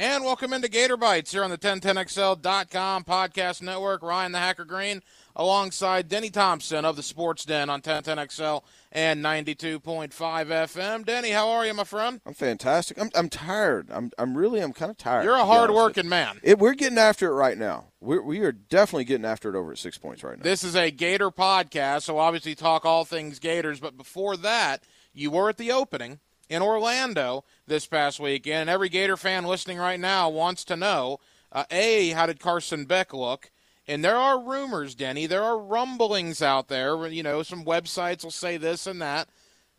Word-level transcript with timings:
And 0.00 0.22
welcome 0.22 0.52
into 0.52 0.68
Gator 0.68 0.96
Bites 0.96 1.32
here 1.32 1.42
on 1.42 1.50
the 1.50 1.58
1010XL.com 1.58 3.02
podcast 3.02 3.62
network. 3.62 4.00
Ryan 4.00 4.30
the 4.30 4.38
Hacker 4.38 4.64
Green 4.64 5.02
alongside 5.34 6.08
Denny 6.08 6.30
Thompson 6.30 6.84
of 6.84 6.94
the 6.94 7.02
Sports 7.02 7.44
Den 7.44 7.68
on 7.68 7.82
1010XL 7.82 8.62
and 8.92 9.24
92.5 9.24 9.80
FM. 10.12 11.04
Denny, 11.04 11.30
how 11.30 11.48
are 11.48 11.66
you, 11.66 11.74
my 11.74 11.82
friend? 11.82 12.20
I'm 12.24 12.34
fantastic. 12.34 12.96
I'm, 13.00 13.10
I'm 13.16 13.28
tired. 13.28 13.88
I'm, 13.90 14.12
I'm 14.20 14.38
really, 14.38 14.60
I'm 14.60 14.72
kind 14.72 14.92
of 14.92 14.98
tired. 14.98 15.24
You're 15.24 15.34
a 15.34 15.44
hard 15.44 15.72
working 15.72 16.08
man. 16.08 16.38
It, 16.44 16.60
we're 16.60 16.74
getting 16.74 16.98
after 16.98 17.26
it 17.26 17.34
right 17.34 17.58
now. 17.58 17.86
We're, 18.00 18.22
we 18.22 18.38
are 18.42 18.52
definitely 18.52 19.02
getting 19.04 19.26
after 19.26 19.48
it 19.48 19.58
over 19.58 19.72
at 19.72 19.78
six 19.78 19.98
points 19.98 20.22
right 20.22 20.38
now. 20.38 20.44
This 20.44 20.62
is 20.62 20.76
a 20.76 20.92
Gator 20.92 21.32
podcast, 21.32 22.02
so 22.02 22.18
obviously 22.18 22.54
talk 22.54 22.84
all 22.84 23.04
things 23.04 23.40
Gators. 23.40 23.80
But 23.80 23.96
before 23.96 24.36
that, 24.36 24.84
you 25.12 25.32
were 25.32 25.48
at 25.48 25.56
the 25.56 25.72
opening 25.72 26.20
in 26.48 26.62
Orlando 26.62 27.44
this 27.66 27.86
past 27.86 28.20
weekend. 28.20 28.62
And 28.62 28.70
every 28.70 28.88
Gator 28.88 29.16
fan 29.16 29.44
listening 29.44 29.78
right 29.78 30.00
now 30.00 30.28
wants 30.28 30.64
to 30.64 30.76
know 30.76 31.20
uh, 31.52 31.64
A, 31.70 32.10
how 32.10 32.26
did 32.26 32.40
Carson 32.40 32.84
Beck 32.84 33.12
look? 33.12 33.50
And 33.86 34.04
there 34.04 34.16
are 34.16 34.38
rumors, 34.38 34.94
Denny, 34.94 35.26
there 35.26 35.42
are 35.42 35.58
rumblings 35.58 36.42
out 36.42 36.68
there. 36.68 37.06
You 37.06 37.22
know, 37.22 37.42
some 37.42 37.64
websites 37.64 38.22
will 38.22 38.30
say 38.30 38.58
this 38.58 38.86
and 38.86 39.00
that, 39.00 39.28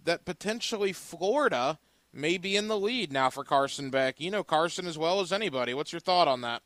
that 0.03 0.25
potentially 0.25 0.93
Florida 0.93 1.77
may 2.11 2.37
be 2.37 2.55
in 2.55 2.67
the 2.67 2.79
lead 2.79 3.11
now 3.11 3.29
for 3.29 3.43
Carson 3.43 3.91
Beck. 3.91 4.19
You 4.19 4.31
know 4.31 4.43
Carson 4.43 4.87
as 4.87 4.97
well 4.97 5.19
as 5.19 5.31
anybody. 5.31 5.75
What's 5.75 5.91
your 5.91 5.99
thought 5.99 6.27
on 6.27 6.41
that? 6.41 6.63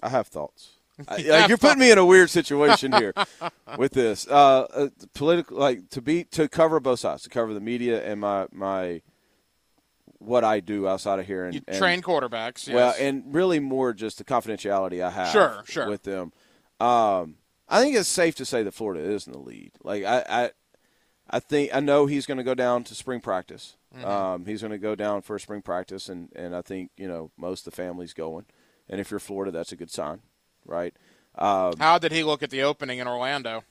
I 0.00 0.08
have 0.08 0.28
thoughts. 0.28 0.78
I, 1.08 1.16
like 1.22 1.48
you're 1.48 1.58
putting 1.58 1.78
me 1.80 1.90
in 1.90 1.98
a 1.98 2.04
weird 2.04 2.30
situation 2.30 2.92
here 2.92 3.14
with 3.78 3.92
this. 3.92 4.28
Uh, 4.28 4.66
uh, 4.72 4.88
political, 5.14 5.56
like 5.56 5.88
to 5.90 6.02
be 6.02 6.24
to 6.24 6.48
cover 6.48 6.78
both 6.80 7.00
sides, 7.00 7.22
to 7.22 7.28
cover 7.30 7.54
the 7.54 7.60
media 7.60 8.04
and 8.04 8.20
my 8.20 8.46
my 8.52 9.00
what 10.24 10.44
I 10.44 10.60
do 10.60 10.88
outside 10.88 11.18
of 11.18 11.26
here. 11.26 11.44
And, 11.44 11.54
you 11.54 11.60
train 11.60 11.94
and, 11.94 12.04
quarterbacks. 12.04 12.66
Yes. 12.66 12.74
Well, 12.74 12.94
and 12.98 13.34
really 13.34 13.60
more 13.60 13.92
just 13.92 14.18
the 14.18 14.24
confidentiality 14.24 15.02
I 15.02 15.10
have 15.10 15.28
sure, 15.28 15.62
sure. 15.66 15.88
with 15.88 16.02
them. 16.02 16.32
Um, 16.80 17.36
I 17.68 17.80
think 17.80 17.96
it's 17.96 18.08
safe 18.08 18.34
to 18.36 18.44
say 18.44 18.62
that 18.62 18.72
Florida 18.72 19.02
is 19.02 19.26
in 19.26 19.32
the 19.32 19.38
lead. 19.38 19.72
Like 19.82 20.04
I, 20.04 20.24
I, 20.28 20.50
I 21.30 21.40
think 21.40 21.74
I 21.74 21.80
know 21.80 22.06
he's 22.06 22.26
going 22.26 22.38
to 22.38 22.44
go 22.44 22.54
down 22.54 22.84
to 22.84 22.94
spring 22.94 23.20
practice. 23.20 23.76
Mm-hmm. 23.96 24.06
Um, 24.06 24.46
he's 24.46 24.60
going 24.60 24.72
to 24.72 24.78
go 24.78 24.94
down 24.94 25.22
for 25.22 25.38
spring 25.38 25.62
practice, 25.62 26.08
and 26.08 26.30
and 26.34 26.56
I 26.56 26.62
think 26.62 26.90
you 26.96 27.08
know 27.08 27.30
most 27.36 27.66
of 27.66 27.72
the 27.72 27.76
family's 27.76 28.12
going. 28.12 28.46
And 28.88 29.00
if 29.00 29.10
you're 29.10 29.20
Florida, 29.20 29.50
that's 29.50 29.72
a 29.72 29.76
good 29.76 29.90
sign, 29.90 30.20
right? 30.66 30.94
Um, 31.36 31.74
How 31.78 31.98
did 31.98 32.12
he 32.12 32.24
look 32.24 32.42
at 32.42 32.50
the 32.50 32.62
opening 32.62 32.98
in 32.98 33.08
Orlando? 33.08 33.64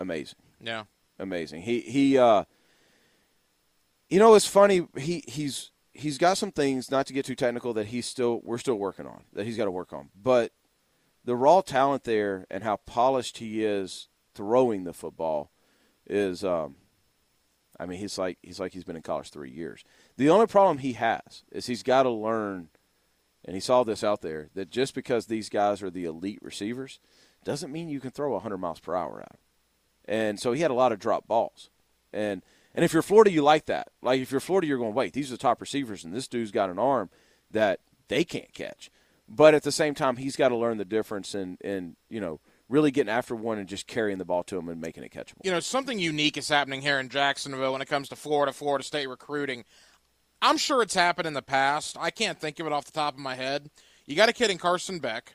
Amazing. 0.00 0.38
Yeah, 0.60 0.84
amazing. 1.18 1.62
He 1.62 1.80
he. 1.80 2.18
Uh, 2.18 2.44
you 4.08 4.18
know, 4.18 4.34
it's 4.34 4.46
funny. 4.46 4.86
He 4.96 5.24
he's 5.26 5.70
he's 5.98 6.18
got 6.18 6.38
some 6.38 6.52
things 6.52 6.90
not 6.90 7.06
to 7.06 7.12
get 7.12 7.24
too 7.24 7.34
technical 7.34 7.72
that 7.74 7.86
he's 7.86 8.06
still 8.06 8.40
we're 8.44 8.58
still 8.58 8.76
working 8.76 9.06
on 9.06 9.24
that 9.32 9.46
he's 9.46 9.56
got 9.56 9.64
to 9.64 9.70
work 9.70 9.92
on. 9.92 10.10
But 10.20 10.52
the 11.24 11.36
raw 11.36 11.60
talent 11.60 12.04
there 12.04 12.46
and 12.50 12.62
how 12.62 12.76
polished 12.76 13.38
he 13.38 13.64
is 13.64 14.08
throwing 14.34 14.84
the 14.84 14.92
football 14.92 15.50
is 16.06 16.44
um, 16.44 16.76
I 17.78 17.86
mean 17.86 17.98
he's 17.98 18.18
like 18.18 18.38
he's 18.42 18.60
like 18.60 18.72
he's 18.72 18.84
been 18.84 18.96
in 18.96 19.02
college 19.02 19.30
3 19.30 19.50
years. 19.50 19.84
The 20.16 20.30
only 20.30 20.46
problem 20.46 20.78
he 20.78 20.94
has 20.94 21.44
is 21.50 21.66
he's 21.66 21.82
got 21.82 22.04
to 22.04 22.10
learn 22.10 22.68
and 23.44 23.54
he 23.54 23.60
saw 23.60 23.84
this 23.84 24.02
out 24.02 24.22
there 24.22 24.48
that 24.54 24.70
just 24.70 24.94
because 24.94 25.26
these 25.26 25.48
guys 25.48 25.82
are 25.82 25.90
the 25.90 26.04
elite 26.04 26.40
receivers 26.42 26.98
doesn't 27.44 27.72
mean 27.72 27.88
you 27.88 28.00
can 28.00 28.10
throw 28.10 28.32
100 28.32 28.58
miles 28.58 28.80
per 28.80 28.94
hour 28.94 29.20
at 29.20 29.30
them. 29.30 29.38
And 30.04 30.40
so 30.40 30.52
he 30.52 30.62
had 30.62 30.70
a 30.70 30.74
lot 30.74 30.92
of 30.92 30.98
drop 30.98 31.26
balls. 31.28 31.70
And 32.12 32.42
and 32.76 32.84
if 32.84 32.92
you're 32.92 33.02
Florida, 33.02 33.30
you 33.30 33.42
like 33.42 33.66
that. 33.66 33.88
Like 34.02 34.20
if 34.20 34.30
you're 34.30 34.38
Florida, 34.38 34.68
you're 34.68 34.78
going, 34.78 34.94
wait, 34.94 35.14
these 35.14 35.30
are 35.30 35.34
the 35.34 35.38
top 35.38 35.60
receivers, 35.60 36.04
and 36.04 36.14
this 36.14 36.28
dude's 36.28 36.52
got 36.52 36.70
an 36.70 36.78
arm 36.78 37.08
that 37.50 37.80
they 38.08 38.22
can't 38.22 38.52
catch. 38.52 38.90
But 39.28 39.54
at 39.54 39.62
the 39.62 39.72
same 39.72 39.94
time, 39.94 40.18
he's 40.18 40.36
got 40.36 40.50
to 40.50 40.56
learn 40.56 40.76
the 40.76 40.84
difference 40.84 41.34
in, 41.34 41.56
in 41.64 41.96
you 42.10 42.20
know, 42.20 42.38
really 42.68 42.90
getting 42.90 43.10
after 43.10 43.34
one 43.34 43.58
and 43.58 43.68
just 43.68 43.86
carrying 43.86 44.18
the 44.18 44.24
ball 44.24 44.44
to 44.44 44.58
him 44.58 44.68
and 44.68 44.80
making 44.80 45.02
it 45.04 45.10
catchable. 45.10 45.38
You 45.42 45.50
know, 45.50 45.60
something 45.60 45.98
unique 45.98 46.36
is 46.36 46.48
happening 46.48 46.82
here 46.82 47.00
in 47.00 47.08
Jacksonville 47.08 47.72
when 47.72 47.82
it 47.82 47.88
comes 47.88 48.08
to 48.10 48.16
Florida, 48.16 48.52
Florida 48.52 48.84
State 48.84 49.08
recruiting. 49.08 49.64
I'm 50.42 50.58
sure 50.58 50.82
it's 50.82 50.94
happened 50.94 51.26
in 51.26 51.34
the 51.34 51.42
past. 51.42 51.96
I 51.98 52.10
can't 52.10 52.38
think 52.38 52.60
of 52.60 52.66
it 52.66 52.72
off 52.72 52.84
the 52.84 52.92
top 52.92 53.14
of 53.14 53.20
my 53.20 53.34
head. 53.34 53.70
You 54.04 54.14
got 54.14 54.28
a 54.28 54.34
kid 54.34 54.50
in 54.50 54.58
Carson 54.58 54.98
Beck 54.98 55.34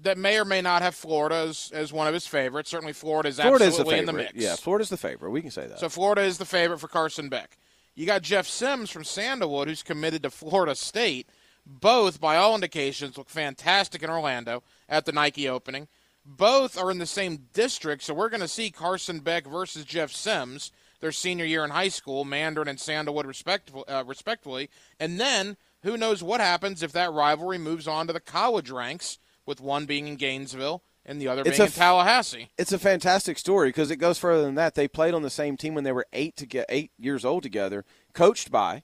that 0.00 0.16
may 0.16 0.38
or 0.38 0.44
may 0.44 0.60
not 0.60 0.82
have 0.82 0.94
Florida 0.94 1.46
as, 1.48 1.70
as 1.74 1.92
one 1.92 2.06
of 2.06 2.14
his 2.14 2.26
favorites. 2.26 2.70
Certainly, 2.70 2.92
Florida 2.92 3.28
is 3.28 3.40
Florida 3.40 3.66
absolutely 3.66 3.96
is 3.96 4.00
in 4.00 4.06
the 4.06 4.12
mix. 4.12 4.32
Yeah, 4.34 4.56
Florida's 4.56 4.90
the 4.90 4.96
favorite. 4.96 5.30
We 5.30 5.42
can 5.42 5.50
say 5.50 5.66
that. 5.66 5.80
So 5.80 5.88
Florida 5.88 6.22
is 6.22 6.38
the 6.38 6.44
favorite 6.44 6.78
for 6.78 6.88
Carson 6.88 7.28
Beck. 7.28 7.58
You 7.94 8.06
got 8.06 8.22
Jeff 8.22 8.46
Sims 8.46 8.90
from 8.90 9.02
Sandalwood, 9.02 9.66
who's 9.66 9.82
committed 9.82 10.22
to 10.22 10.30
Florida 10.30 10.74
State. 10.74 11.28
Both, 11.66 12.20
by 12.20 12.36
all 12.36 12.54
indications, 12.54 13.18
look 13.18 13.28
fantastic 13.28 14.02
in 14.02 14.08
Orlando 14.08 14.62
at 14.88 15.04
the 15.04 15.12
Nike 15.12 15.48
opening. 15.48 15.88
Both 16.24 16.78
are 16.78 16.90
in 16.90 16.98
the 16.98 17.06
same 17.06 17.48
district, 17.52 18.02
so 18.02 18.14
we're 18.14 18.28
going 18.28 18.40
to 18.40 18.48
see 18.48 18.70
Carson 18.70 19.18
Beck 19.18 19.46
versus 19.46 19.84
Jeff 19.84 20.12
Sims, 20.12 20.70
their 21.00 21.12
senior 21.12 21.44
year 21.44 21.64
in 21.64 21.70
high 21.70 21.88
school, 21.88 22.24
Mandarin 22.24 22.68
and 22.68 22.78
Sandalwood, 22.78 23.26
respectively. 23.26 23.84
Uh, 23.88 24.04
respectively. 24.04 24.70
And 25.00 25.18
then, 25.18 25.56
who 25.82 25.96
knows 25.96 26.22
what 26.22 26.40
happens 26.40 26.82
if 26.82 26.92
that 26.92 27.12
rivalry 27.12 27.58
moves 27.58 27.88
on 27.88 28.06
to 28.06 28.12
the 28.12 28.20
college 28.20 28.70
ranks 28.70 29.18
with 29.48 29.60
one 29.60 29.86
being 29.86 30.06
in 30.06 30.14
Gainesville 30.16 30.82
and 31.04 31.20
the 31.20 31.26
other 31.26 31.40
it's 31.40 31.56
being 31.56 31.66
in 31.66 31.72
Tallahassee. 31.72 32.50
It's 32.58 32.70
a 32.70 32.78
fantastic 32.78 33.38
story 33.38 33.70
because 33.70 33.90
it 33.90 33.96
goes 33.96 34.18
further 34.18 34.42
than 34.42 34.54
that. 34.56 34.74
They 34.74 34.86
played 34.86 35.14
on 35.14 35.22
the 35.22 35.30
same 35.30 35.56
team 35.56 35.74
when 35.74 35.82
they 35.82 35.90
were 35.90 36.06
eight 36.12 36.36
to 36.36 36.46
get 36.46 36.66
eight 36.68 36.92
years 36.98 37.24
old 37.24 37.42
together, 37.42 37.84
coached 38.12 38.50
by 38.50 38.82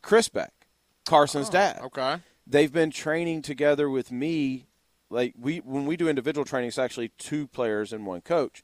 Chris 0.00 0.28
Beck, 0.28 0.68
Carson's 1.04 1.48
oh, 1.48 1.52
dad. 1.52 1.80
Okay. 1.82 2.18
They've 2.46 2.72
been 2.72 2.90
training 2.90 3.42
together 3.42 3.90
with 3.90 4.12
me. 4.12 4.66
Like 5.10 5.34
we 5.38 5.58
when 5.58 5.84
we 5.84 5.96
do 5.96 6.08
individual 6.08 6.44
training, 6.44 6.68
it's 6.68 6.78
actually 6.78 7.08
two 7.18 7.46
players 7.46 7.92
and 7.92 8.06
one 8.06 8.20
coach, 8.20 8.62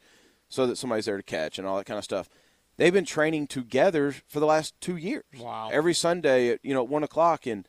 so 0.48 0.66
that 0.66 0.76
somebody's 0.76 1.06
there 1.06 1.16
to 1.16 1.22
catch 1.22 1.58
and 1.58 1.66
all 1.66 1.76
that 1.76 1.86
kind 1.86 1.98
of 1.98 2.04
stuff. 2.04 2.28
They've 2.76 2.92
been 2.92 3.04
training 3.04 3.48
together 3.48 4.14
for 4.26 4.40
the 4.40 4.46
last 4.46 4.80
two 4.80 4.96
years. 4.96 5.24
Wow! 5.38 5.68
Every 5.72 5.94
Sunday 5.94 6.50
at 6.50 6.60
you 6.62 6.74
know 6.74 6.82
one 6.82 7.02
o'clock 7.02 7.46
and 7.46 7.68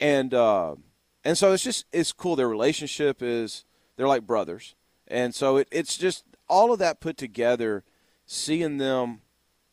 and 0.00 0.34
uh, 0.34 0.76
and 1.24 1.36
so 1.36 1.52
it's 1.52 1.64
just 1.64 1.86
it's 1.92 2.12
cool. 2.12 2.36
Their 2.36 2.48
relationship 2.48 3.22
is 3.22 3.64
they're 3.96 4.08
like 4.08 4.26
brothers, 4.26 4.74
and 5.06 5.34
so 5.34 5.58
it, 5.58 5.68
it's 5.70 5.96
just 5.96 6.24
all 6.48 6.72
of 6.72 6.78
that 6.78 7.00
put 7.00 7.16
together. 7.16 7.84
Seeing 8.30 8.76
them 8.76 9.22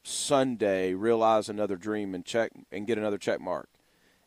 Sunday 0.01 0.93
realize 0.93 1.49
another 1.49 1.75
dream 1.75 2.15
and 2.15 2.23
check 2.23 2.51
and 2.71 2.87
get 2.87 2.97
another 2.97 3.17
check 3.17 3.41
mark 3.41 3.69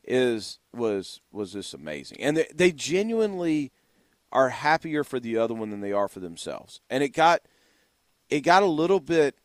is 0.04 0.58
was 0.72 1.20
was 1.32 1.52
just 1.52 1.74
amazing, 1.74 2.20
and 2.20 2.36
they, 2.36 2.46
they 2.54 2.72
genuinely 2.72 3.72
are 4.32 4.50
happier 4.50 5.04
for 5.04 5.18
the 5.18 5.36
other 5.36 5.54
one 5.54 5.70
than 5.70 5.80
they 5.80 5.92
are 5.92 6.08
for 6.08 6.20
themselves. 6.20 6.80
And 6.90 7.02
it 7.02 7.10
got 7.10 7.42
it 8.28 8.40
got 8.40 8.62
a 8.62 8.66
little 8.66 9.00
bit 9.00 9.36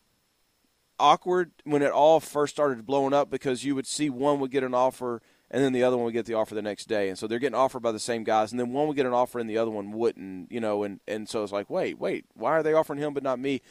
awkward 1.00 1.52
when 1.64 1.82
it 1.82 1.92
all 1.92 2.20
first 2.20 2.54
started 2.54 2.86
blowing 2.86 3.14
up 3.14 3.30
because 3.30 3.64
you 3.64 3.76
would 3.76 3.88
see 3.88 4.10
one 4.10 4.40
would 4.40 4.52
get 4.52 4.64
an 4.64 4.74
offer 4.74 5.22
and 5.54 5.64
then 5.64 5.72
the 5.72 5.84
other 5.84 5.96
one 5.96 6.06
would 6.06 6.14
get 6.14 6.26
the 6.26 6.34
offer 6.34 6.56
the 6.56 6.64
next 6.64 6.88
day. 6.88 7.10
And 7.10 7.18
so 7.18 7.28
they're 7.28 7.38
getting 7.38 7.54
offered 7.54 7.84
by 7.84 7.92
the 7.92 8.00
same 8.00 8.24
guys, 8.24 8.52
and 8.52 8.60
then 8.60 8.74
one 8.74 8.88
would 8.88 8.98
get 8.98 9.06
an 9.06 9.14
offer 9.14 9.38
and 9.38 9.48
the 9.48 9.60
other 9.60 9.70
one 9.70 9.92
wouldn't, 9.92 10.52
you 10.52 10.60
know, 10.60 10.82
and, 10.84 11.00
and 11.08 11.30
so 11.30 11.44
it's 11.44 11.54
like, 11.54 11.70
wait, 11.70 12.00
wait, 12.00 12.26
why 12.34 12.50
are 12.54 12.64
they 12.64 12.74
offering 12.74 12.98
him 12.98 13.14
but 13.14 13.22
not 13.22 13.40
me? 13.40 13.62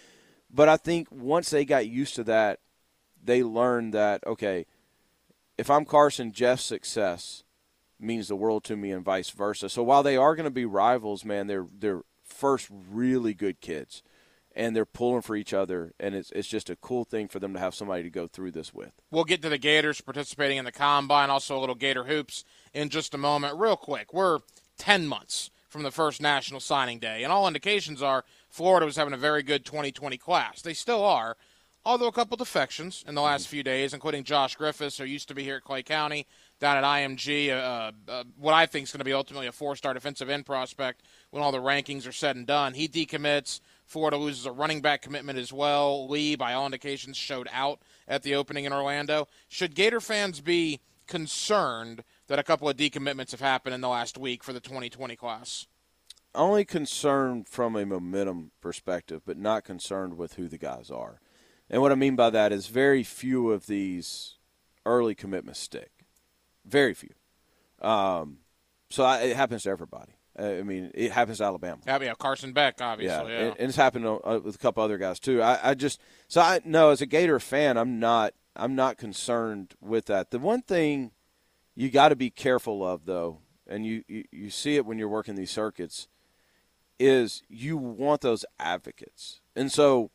But 0.48 0.69
I 0.69 0.76
think 0.76 1.09
once 1.10 1.50
they 1.50 1.65
got 1.65 1.88
used 1.88 2.15
to 2.15 2.25
that, 2.25 2.60
they 3.22 3.43
learned 3.43 3.94
that, 3.94 4.25
okay, 4.25 4.65
if 5.59 5.69
I'm 5.70 5.84
Carson, 5.84 6.31
Jeff's 6.31 6.62
success 6.62 7.43
means 7.99 8.28
the 8.28 8.37
world 8.37 8.62
to 8.64 8.76
me 8.76 8.93
and 8.93 9.04
vice 9.04 9.31
versa. 9.31 9.69
So 9.69 9.82
while 9.82 10.04
they 10.04 10.16
are 10.16 10.37
going 10.37 10.44
to 10.44 10.50
be 10.50 10.64
rivals, 10.64 11.25
man, 11.25 11.49
they're 11.49 11.66
they're 11.76 12.03
first 12.25 12.69
really 12.70 13.34
good 13.34 13.60
kids 13.60 14.03
and 14.54 14.76
they're 14.76 14.84
pulling 14.84 15.22
for 15.22 15.36
each 15.36 15.52
other, 15.54 15.94
and 15.98 16.14
it's 16.14 16.30
it's 16.32 16.48
just 16.48 16.70
a 16.70 16.76
cool 16.76 17.04
thing 17.04 17.28
for 17.28 17.38
them 17.38 17.52
to 17.54 17.58
have 17.58 17.74
somebody 17.74 18.02
to 18.02 18.10
go 18.10 18.26
through 18.26 18.52
this 18.52 18.72
with. 18.74 18.92
We'll 19.10 19.24
get 19.24 19.42
to 19.42 19.48
the 19.48 19.58
Gators 19.58 20.00
participating 20.00 20.58
in 20.58 20.64
the 20.64 20.72
combine, 20.72 21.30
also 21.30 21.56
a 21.56 21.60
little 21.60 21.74
Gator 21.74 22.04
hoops 22.04 22.44
in 22.72 22.88
just 22.88 23.14
a 23.14 23.18
moment. 23.18 23.58
Real 23.58 23.76
quick, 23.76 24.12
we're 24.12 24.40
ten 24.78 25.06
months 25.06 25.50
from 25.69 25.82
the 25.82 25.90
first 25.90 26.20
national 26.20 26.60
signing 26.60 26.99
day, 26.99 27.22
and 27.22 27.32
all 27.32 27.46
indications 27.49 28.02
are 28.02 28.25
Florida 28.49 28.84
was 28.84 28.96
having 28.96 29.14
a 29.14 29.19
very 29.19 29.43
good 29.43 29.64
2020 29.64 30.19
class. 30.19 30.60
They 30.60 30.75
still 30.75 31.02
are, 31.02 31.38
although 31.84 32.08
a 32.08 32.12
couple 32.12 32.37
defections 32.37 33.02
in 33.08 33.14
the 33.14 33.22
last 33.22 33.49
few 33.49 33.62
days, 33.62 33.94
including 33.94 34.25
Josh 34.25 34.54
Griffiths, 34.54 34.99
who 34.99 35.04
used 35.04 35.28
to 35.28 35.34
be 35.34 35.43
here 35.43 35.56
at 35.56 35.64
Clay 35.64 35.82
County, 35.82 36.26
down 36.60 36.76
at 36.76 36.84
IMG, 36.84 37.50
uh, 37.50 37.93
uh, 38.06 38.25
what 38.37 38.52
I 38.52 38.66
think 38.66 38.84
is 38.84 38.93
going 38.93 38.99
to 38.99 39.04
be 39.04 39.14
ultimately 39.14 39.46
a 39.46 39.52
four-star 39.52 39.94
defensive 39.94 40.28
end 40.28 40.44
prospect 40.44 41.02
when 41.31 41.43
all 41.43 41.52
the 41.52 41.58
rankings 41.58 42.06
are 42.06 42.12
said 42.12 42.37
and 42.37 42.46
done. 42.46 42.75
He 42.75 42.87
decommits. 42.87 43.60
Florida 43.92 44.16
loses 44.16 44.46
a 44.46 44.52
running 44.52 44.80
back 44.80 45.02
commitment 45.02 45.38
as 45.38 45.52
well. 45.52 46.08
Lee, 46.08 46.34
by 46.34 46.54
all 46.54 46.64
indications, 46.64 47.14
showed 47.14 47.46
out 47.52 47.80
at 48.08 48.22
the 48.22 48.34
opening 48.34 48.64
in 48.64 48.72
Orlando. 48.72 49.28
Should 49.48 49.74
Gator 49.74 50.00
fans 50.00 50.40
be 50.40 50.80
concerned 51.06 52.02
that 52.26 52.38
a 52.38 52.42
couple 52.42 52.70
of 52.70 52.76
decommitments 52.78 53.32
have 53.32 53.40
happened 53.40 53.74
in 53.74 53.82
the 53.82 53.90
last 53.90 54.16
week 54.16 54.42
for 54.42 54.54
the 54.54 54.60
2020 54.60 55.14
class? 55.14 55.66
Only 56.34 56.64
concerned 56.64 57.46
from 57.48 57.76
a 57.76 57.84
momentum 57.84 58.52
perspective, 58.62 59.20
but 59.26 59.36
not 59.36 59.62
concerned 59.62 60.16
with 60.16 60.34
who 60.34 60.48
the 60.48 60.56
guys 60.56 60.90
are. 60.90 61.20
And 61.68 61.82
what 61.82 61.92
I 61.92 61.94
mean 61.94 62.16
by 62.16 62.30
that 62.30 62.50
is 62.50 62.68
very 62.68 63.02
few 63.02 63.50
of 63.50 63.66
these 63.66 64.36
early 64.86 65.14
commitments 65.14 65.60
stick. 65.60 66.06
Very 66.64 66.94
few. 66.94 67.12
Um, 67.82 68.38
so 68.88 69.04
I, 69.04 69.18
it 69.18 69.36
happens 69.36 69.64
to 69.64 69.70
everybody. 69.70 70.12
Uh, 70.38 70.44
I 70.44 70.62
mean, 70.62 70.90
it 70.94 71.12
happens 71.12 71.38
to 71.38 71.44
Alabama. 71.44 71.81
Yeah, 71.87 71.99
yeah, 72.00 72.14
Carson 72.14 72.52
Beck, 72.52 72.81
obviously. 72.81 73.32
Yeah, 73.32 73.38
And, 73.38 73.56
and, 73.58 73.69
it's 73.69 73.76
happened 73.76 74.06
uh, 74.06 74.40
with 74.43 74.55
a 74.55 74.58
couple 74.58 74.82
other 74.82 74.99
guys 74.99 75.20
too. 75.20 75.43
I, 75.43 75.70
I 75.70 75.75
just 75.75 76.00
so 76.29 76.40
I 76.40 76.61
no, 76.64 76.90
as 76.90 77.02
a 77.02 77.06
Gator 77.06 77.38
fan, 77.38 77.76
I'm 77.76 78.00
not 78.00 78.34
I'm 78.56 78.75
not 78.75 78.96
concerned 78.96 79.75
with 79.81 80.06
that. 80.06 80.31
The 80.31 80.38
one 80.38 80.62
thing 80.62 81.12
you 81.75 81.90
got 81.90 82.08
to 82.08 82.17
be 82.17 82.31
careful 82.31 82.87
of 82.87 83.05
though, 83.05 83.40
and 83.67 83.84
you, 83.84 84.05
you 84.08 84.25
you 84.32 84.50
see 84.50 84.76
it 84.76 84.87
when 84.87 84.99
you're 84.99 85.08
working 85.08 85.34
these 85.34 85.50
circuits, 85.50 86.08
is 86.99 87.43
you 87.49 87.76
want 87.76 88.23
those 88.23 88.44
advocates, 88.58 89.40
and 89.55 89.70
so 89.70 90.11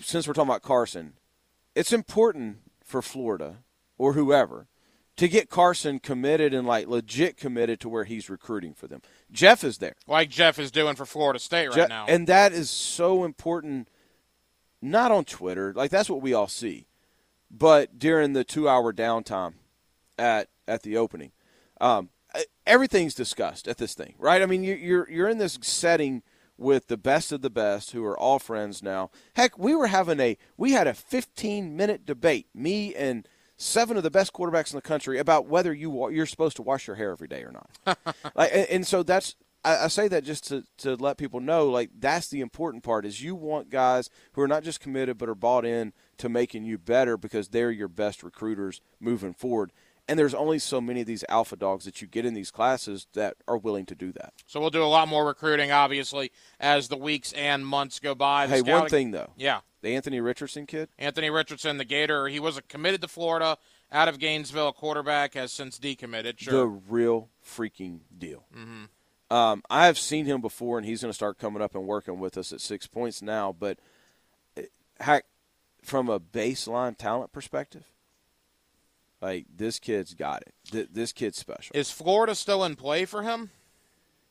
since 0.00 0.28
we're 0.28 0.34
talking 0.34 0.50
about 0.50 0.62
Carson, 0.62 1.14
it's 1.74 1.92
important 1.92 2.58
for 2.84 3.02
Florida 3.02 3.58
or 3.96 4.12
whoever 4.12 4.68
to 5.18 5.28
get 5.28 5.50
Carson 5.50 5.98
committed 5.98 6.54
and 6.54 6.66
like 6.66 6.86
legit 6.86 7.36
committed 7.36 7.80
to 7.80 7.88
where 7.88 8.04
he's 8.04 8.30
recruiting 8.30 8.72
for 8.72 8.86
them. 8.86 9.02
Jeff 9.30 9.64
is 9.64 9.78
there. 9.78 9.96
Like 10.06 10.30
Jeff 10.30 10.58
is 10.58 10.70
doing 10.70 10.94
for 10.94 11.04
Florida 11.04 11.40
State 11.40 11.68
right 11.68 11.76
Jeff, 11.76 11.88
now. 11.88 12.06
And 12.08 12.26
that 12.28 12.52
is 12.52 12.70
so 12.70 13.24
important 13.24 13.88
not 14.80 15.10
on 15.10 15.24
Twitter. 15.24 15.72
Like 15.74 15.90
that's 15.90 16.08
what 16.08 16.22
we 16.22 16.32
all 16.32 16.48
see. 16.48 16.86
But 17.50 17.98
during 17.98 18.32
the 18.32 18.44
2-hour 18.44 18.92
downtime 18.92 19.54
at 20.18 20.48
at 20.68 20.82
the 20.82 20.96
opening, 20.96 21.32
um, 21.80 22.10
everything's 22.66 23.14
discussed 23.14 23.66
at 23.66 23.78
this 23.78 23.94
thing, 23.94 24.14
right? 24.18 24.40
I 24.40 24.46
mean, 24.46 24.62
you're 24.62 25.10
you're 25.10 25.28
in 25.28 25.38
this 25.38 25.58
setting 25.62 26.22
with 26.56 26.88
the 26.88 26.96
best 26.96 27.32
of 27.32 27.40
the 27.40 27.50
best 27.50 27.90
who 27.90 28.04
are 28.04 28.18
all 28.18 28.38
friends 28.38 28.82
now. 28.82 29.10
Heck, 29.34 29.58
we 29.58 29.74
were 29.74 29.88
having 29.88 30.20
a 30.20 30.36
we 30.56 30.72
had 30.72 30.86
a 30.86 30.94
15 30.94 31.76
minute 31.76 32.06
debate, 32.06 32.46
me 32.54 32.94
and 32.94 33.26
seven 33.58 33.96
of 33.96 34.02
the 34.02 34.10
best 34.10 34.32
quarterbacks 34.32 34.72
in 34.72 34.76
the 34.76 34.82
country 34.82 35.18
about 35.18 35.46
whether 35.46 35.74
you 35.74 36.10
you're 36.10 36.26
supposed 36.26 36.56
to 36.56 36.62
wash 36.62 36.86
your 36.86 36.96
hair 36.96 37.10
every 37.10 37.28
day 37.28 37.42
or 37.42 37.52
not. 37.52 37.98
like, 38.34 38.50
and, 38.54 38.66
and, 38.68 38.86
so 38.86 39.02
that's 39.02 39.34
I, 39.64 39.84
I, 39.84 39.88
say 39.88 40.08
that 40.08 40.24
just 40.24 40.46
to, 40.48 40.64
to 40.78 40.94
let 40.94 41.18
people 41.18 41.40
know 41.40 41.68
like 41.68 41.90
that's 41.98 42.28
the 42.28 42.40
important 42.40 42.84
part 42.84 43.04
is 43.04 43.22
you 43.22 43.34
want 43.34 43.68
guys 43.68 44.08
who 44.32 44.40
are 44.40 44.48
not 44.48 44.62
just 44.62 44.80
committed 44.80 45.18
but 45.18 45.28
are 45.28 45.34
bought 45.34 45.66
in 45.66 45.92
to 46.18 46.28
making 46.28 46.64
you 46.64 46.78
better 46.78 47.16
because 47.16 47.48
they're 47.48 47.72
your 47.72 47.88
best 47.88 48.22
recruiters 48.22 48.80
moving 49.00 49.34
forward. 49.34 49.72
And 50.08 50.18
there's 50.18 50.34
only 50.34 50.58
so 50.58 50.80
many 50.80 51.02
of 51.02 51.06
these 51.06 51.22
alpha 51.28 51.54
dogs 51.54 51.84
that 51.84 52.00
you 52.00 52.08
get 52.08 52.24
in 52.24 52.32
these 52.32 52.50
classes 52.50 53.06
that 53.12 53.36
are 53.46 53.58
willing 53.58 53.84
to 53.86 53.94
do 53.94 54.10
that. 54.12 54.32
So 54.46 54.58
we'll 54.58 54.70
do 54.70 54.82
a 54.82 54.86
lot 54.86 55.06
more 55.06 55.26
recruiting, 55.26 55.70
obviously, 55.70 56.32
as 56.58 56.88
the 56.88 56.96
weeks 56.96 57.32
and 57.34 57.66
months 57.66 57.98
go 57.98 58.14
by. 58.14 58.46
The 58.46 58.54
hey, 58.54 58.60
scouting- 58.60 58.80
one 58.80 58.88
thing 58.88 59.10
though. 59.10 59.30
Yeah. 59.36 59.60
The 59.82 59.94
Anthony 59.94 60.20
Richardson 60.20 60.66
kid? 60.66 60.88
Anthony 60.98 61.30
Richardson, 61.30 61.76
the 61.76 61.84
Gator. 61.84 62.26
He 62.28 62.40
was 62.40 62.60
committed 62.68 63.00
to 63.02 63.08
Florida 63.08 63.58
out 63.92 64.08
of 64.08 64.18
Gainesville. 64.18 64.72
Quarterback 64.72 65.34
has 65.34 65.52
since 65.52 65.78
decommitted. 65.78 66.38
Sure. 66.38 66.52
The 66.52 66.66
real 66.66 67.28
freaking 67.44 68.00
deal. 68.16 68.44
Mm-hmm. 68.56 68.84
Um, 69.30 69.62
I 69.68 69.86
have 69.86 69.98
seen 69.98 70.24
him 70.24 70.40
before, 70.40 70.78
and 70.78 70.86
he's 70.86 71.02
going 71.02 71.10
to 71.10 71.14
start 71.14 71.38
coming 71.38 71.62
up 71.62 71.74
and 71.74 71.86
working 71.86 72.18
with 72.18 72.38
us 72.38 72.52
at 72.52 72.60
six 72.62 72.86
points 72.86 73.20
now. 73.20 73.54
But 73.56 73.78
heck, 75.00 75.26
from 75.82 76.08
a 76.08 76.18
baseline 76.18 76.96
talent 76.96 77.32
perspective, 77.32 77.84
like 79.20 79.46
this 79.54 79.78
kid's 79.78 80.14
got 80.14 80.42
it. 80.42 80.94
This 80.94 81.12
kid's 81.12 81.38
special. 81.38 81.76
Is 81.76 81.90
Florida 81.90 82.34
still 82.34 82.64
in 82.64 82.76
play 82.76 83.04
for 83.04 83.22
him? 83.22 83.50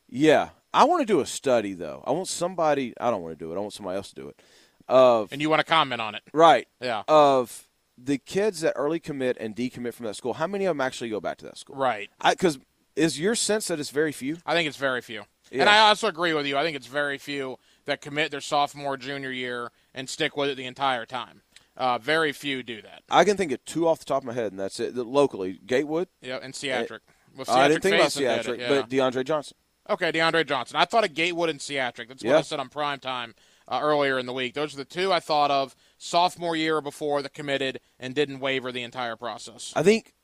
Yeah, 0.08 0.50
I 0.72 0.84
want 0.84 1.00
to 1.00 1.06
do 1.06 1.20
a 1.20 1.26
study 1.26 1.74
though. 1.74 2.02
I 2.06 2.12
want 2.12 2.28
somebody. 2.28 2.94
I 3.00 3.10
don't 3.10 3.22
want 3.22 3.38
to 3.38 3.44
do 3.44 3.52
it. 3.52 3.56
I 3.56 3.60
want 3.60 3.72
somebody 3.72 3.96
else 3.96 4.08
to 4.10 4.14
do 4.14 4.28
it. 4.28 4.40
Of 4.88 5.32
and 5.32 5.42
you 5.42 5.50
want 5.50 5.60
to 5.60 5.66
comment 5.66 6.00
on 6.00 6.14
it, 6.14 6.22
right? 6.32 6.66
Yeah. 6.80 7.02
Of 7.08 7.68
the 7.96 8.16
kids 8.16 8.60
that 8.62 8.72
early 8.76 9.00
commit 9.00 9.36
and 9.38 9.54
decommit 9.54 9.92
from 9.92 10.06
that 10.06 10.16
school, 10.16 10.34
how 10.34 10.46
many 10.46 10.64
of 10.64 10.70
them 10.70 10.80
actually 10.80 11.10
go 11.10 11.20
back 11.20 11.36
to 11.38 11.44
that 11.44 11.58
school? 11.58 11.76
Right. 11.76 12.08
Because 12.26 12.58
is 12.96 13.20
your 13.20 13.34
sense 13.34 13.68
that 13.68 13.78
it's 13.80 13.90
very 13.90 14.12
few? 14.12 14.38
I 14.46 14.54
think 14.54 14.68
it's 14.68 14.78
very 14.78 15.02
few. 15.02 15.24
Yeah. 15.50 15.62
And 15.62 15.70
I 15.70 15.88
also 15.88 16.08
agree 16.08 16.32
with 16.32 16.46
you. 16.46 16.56
I 16.56 16.62
think 16.62 16.76
it's 16.76 16.86
very 16.86 17.18
few 17.18 17.58
that 17.86 18.00
commit 18.00 18.30
their 18.30 18.40
sophomore, 18.40 18.96
junior 18.96 19.30
year 19.30 19.72
and 19.94 20.08
stick 20.08 20.36
with 20.36 20.50
it 20.50 20.56
the 20.56 20.66
entire 20.66 21.06
time. 21.06 21.42
Uh, 21.78 21.96
very 21.96 22.32
few 22.32 22.64
do 22.64 22.82
that. 22.82 23.04
I 23.08 23.22
can 23.22 23.36
think 23.36 23.52
of 23.52 23.64
two 23.64 23.86
off 23.86 24.00
the 24.00 24.04
top 24.04 24.22
of 24.22 24.26
my 24.26 24.32
head, 24.32 24.50
and 24.50 24.58
that's 24.58 24.80
it. 24.80 24.96
Locally, 24.96 25.60
Gatewood. 25.64 26.08
Yeah, 26.20 26.40
and 26.42 26.52
Seatric. 26.52 26.98
Uh, 27.38 27.52
I 27.52 27.68
didn't 27.68 27.84
think 27.84 27.94
about 27.94 28.08
Seatric, 28.08 28.58
yeah. 28.58 28.68
but 28.68 28.90
DeAndre 28.90 29.24
Johnson. 29.24 29.56
Okay, 29.88 30.10
DeAndre 30.10 30.44
Johnson. 30.44 30.76
I 30.76 30.86
thought 30.86 31.04
of 31.04 31.14
Gatewood 31.14 31.48
and 31.48 31.60
Seatric. 31.60 32.08
That's 32.08 32.24
what 32.24 32.30
yeah. 32.30 32.38
I 32.38 32.42
said 32.42 32.58
on 32.58 32.68
prime 32.68 32.98
time 32.98 33.36
uh, 33.68 33.78
earlier 33.80 34.18
in 34.18 34.26
the 34.26 34.32
week. 34.32 34.54
Those 34.54 34.74
are 34.74 34.78
the 34.78 34.84
two 34.84 35.12
I 35.12 35.20
thought 35.20 35.52
of 35.52 35.76
sophomore 35.98 36.56
year 36.56 36.80
before 36.80 37.22
that 37.22 37.32
committed 37.32 37.78
and 38.00 38.12
didn't 38.12 38.40
waver 38.40 38.72
the 38.72 38.82
entire 38.82 39.14
process. 39.14 39.72
I 39.76 39.84
think. 39.84 40.14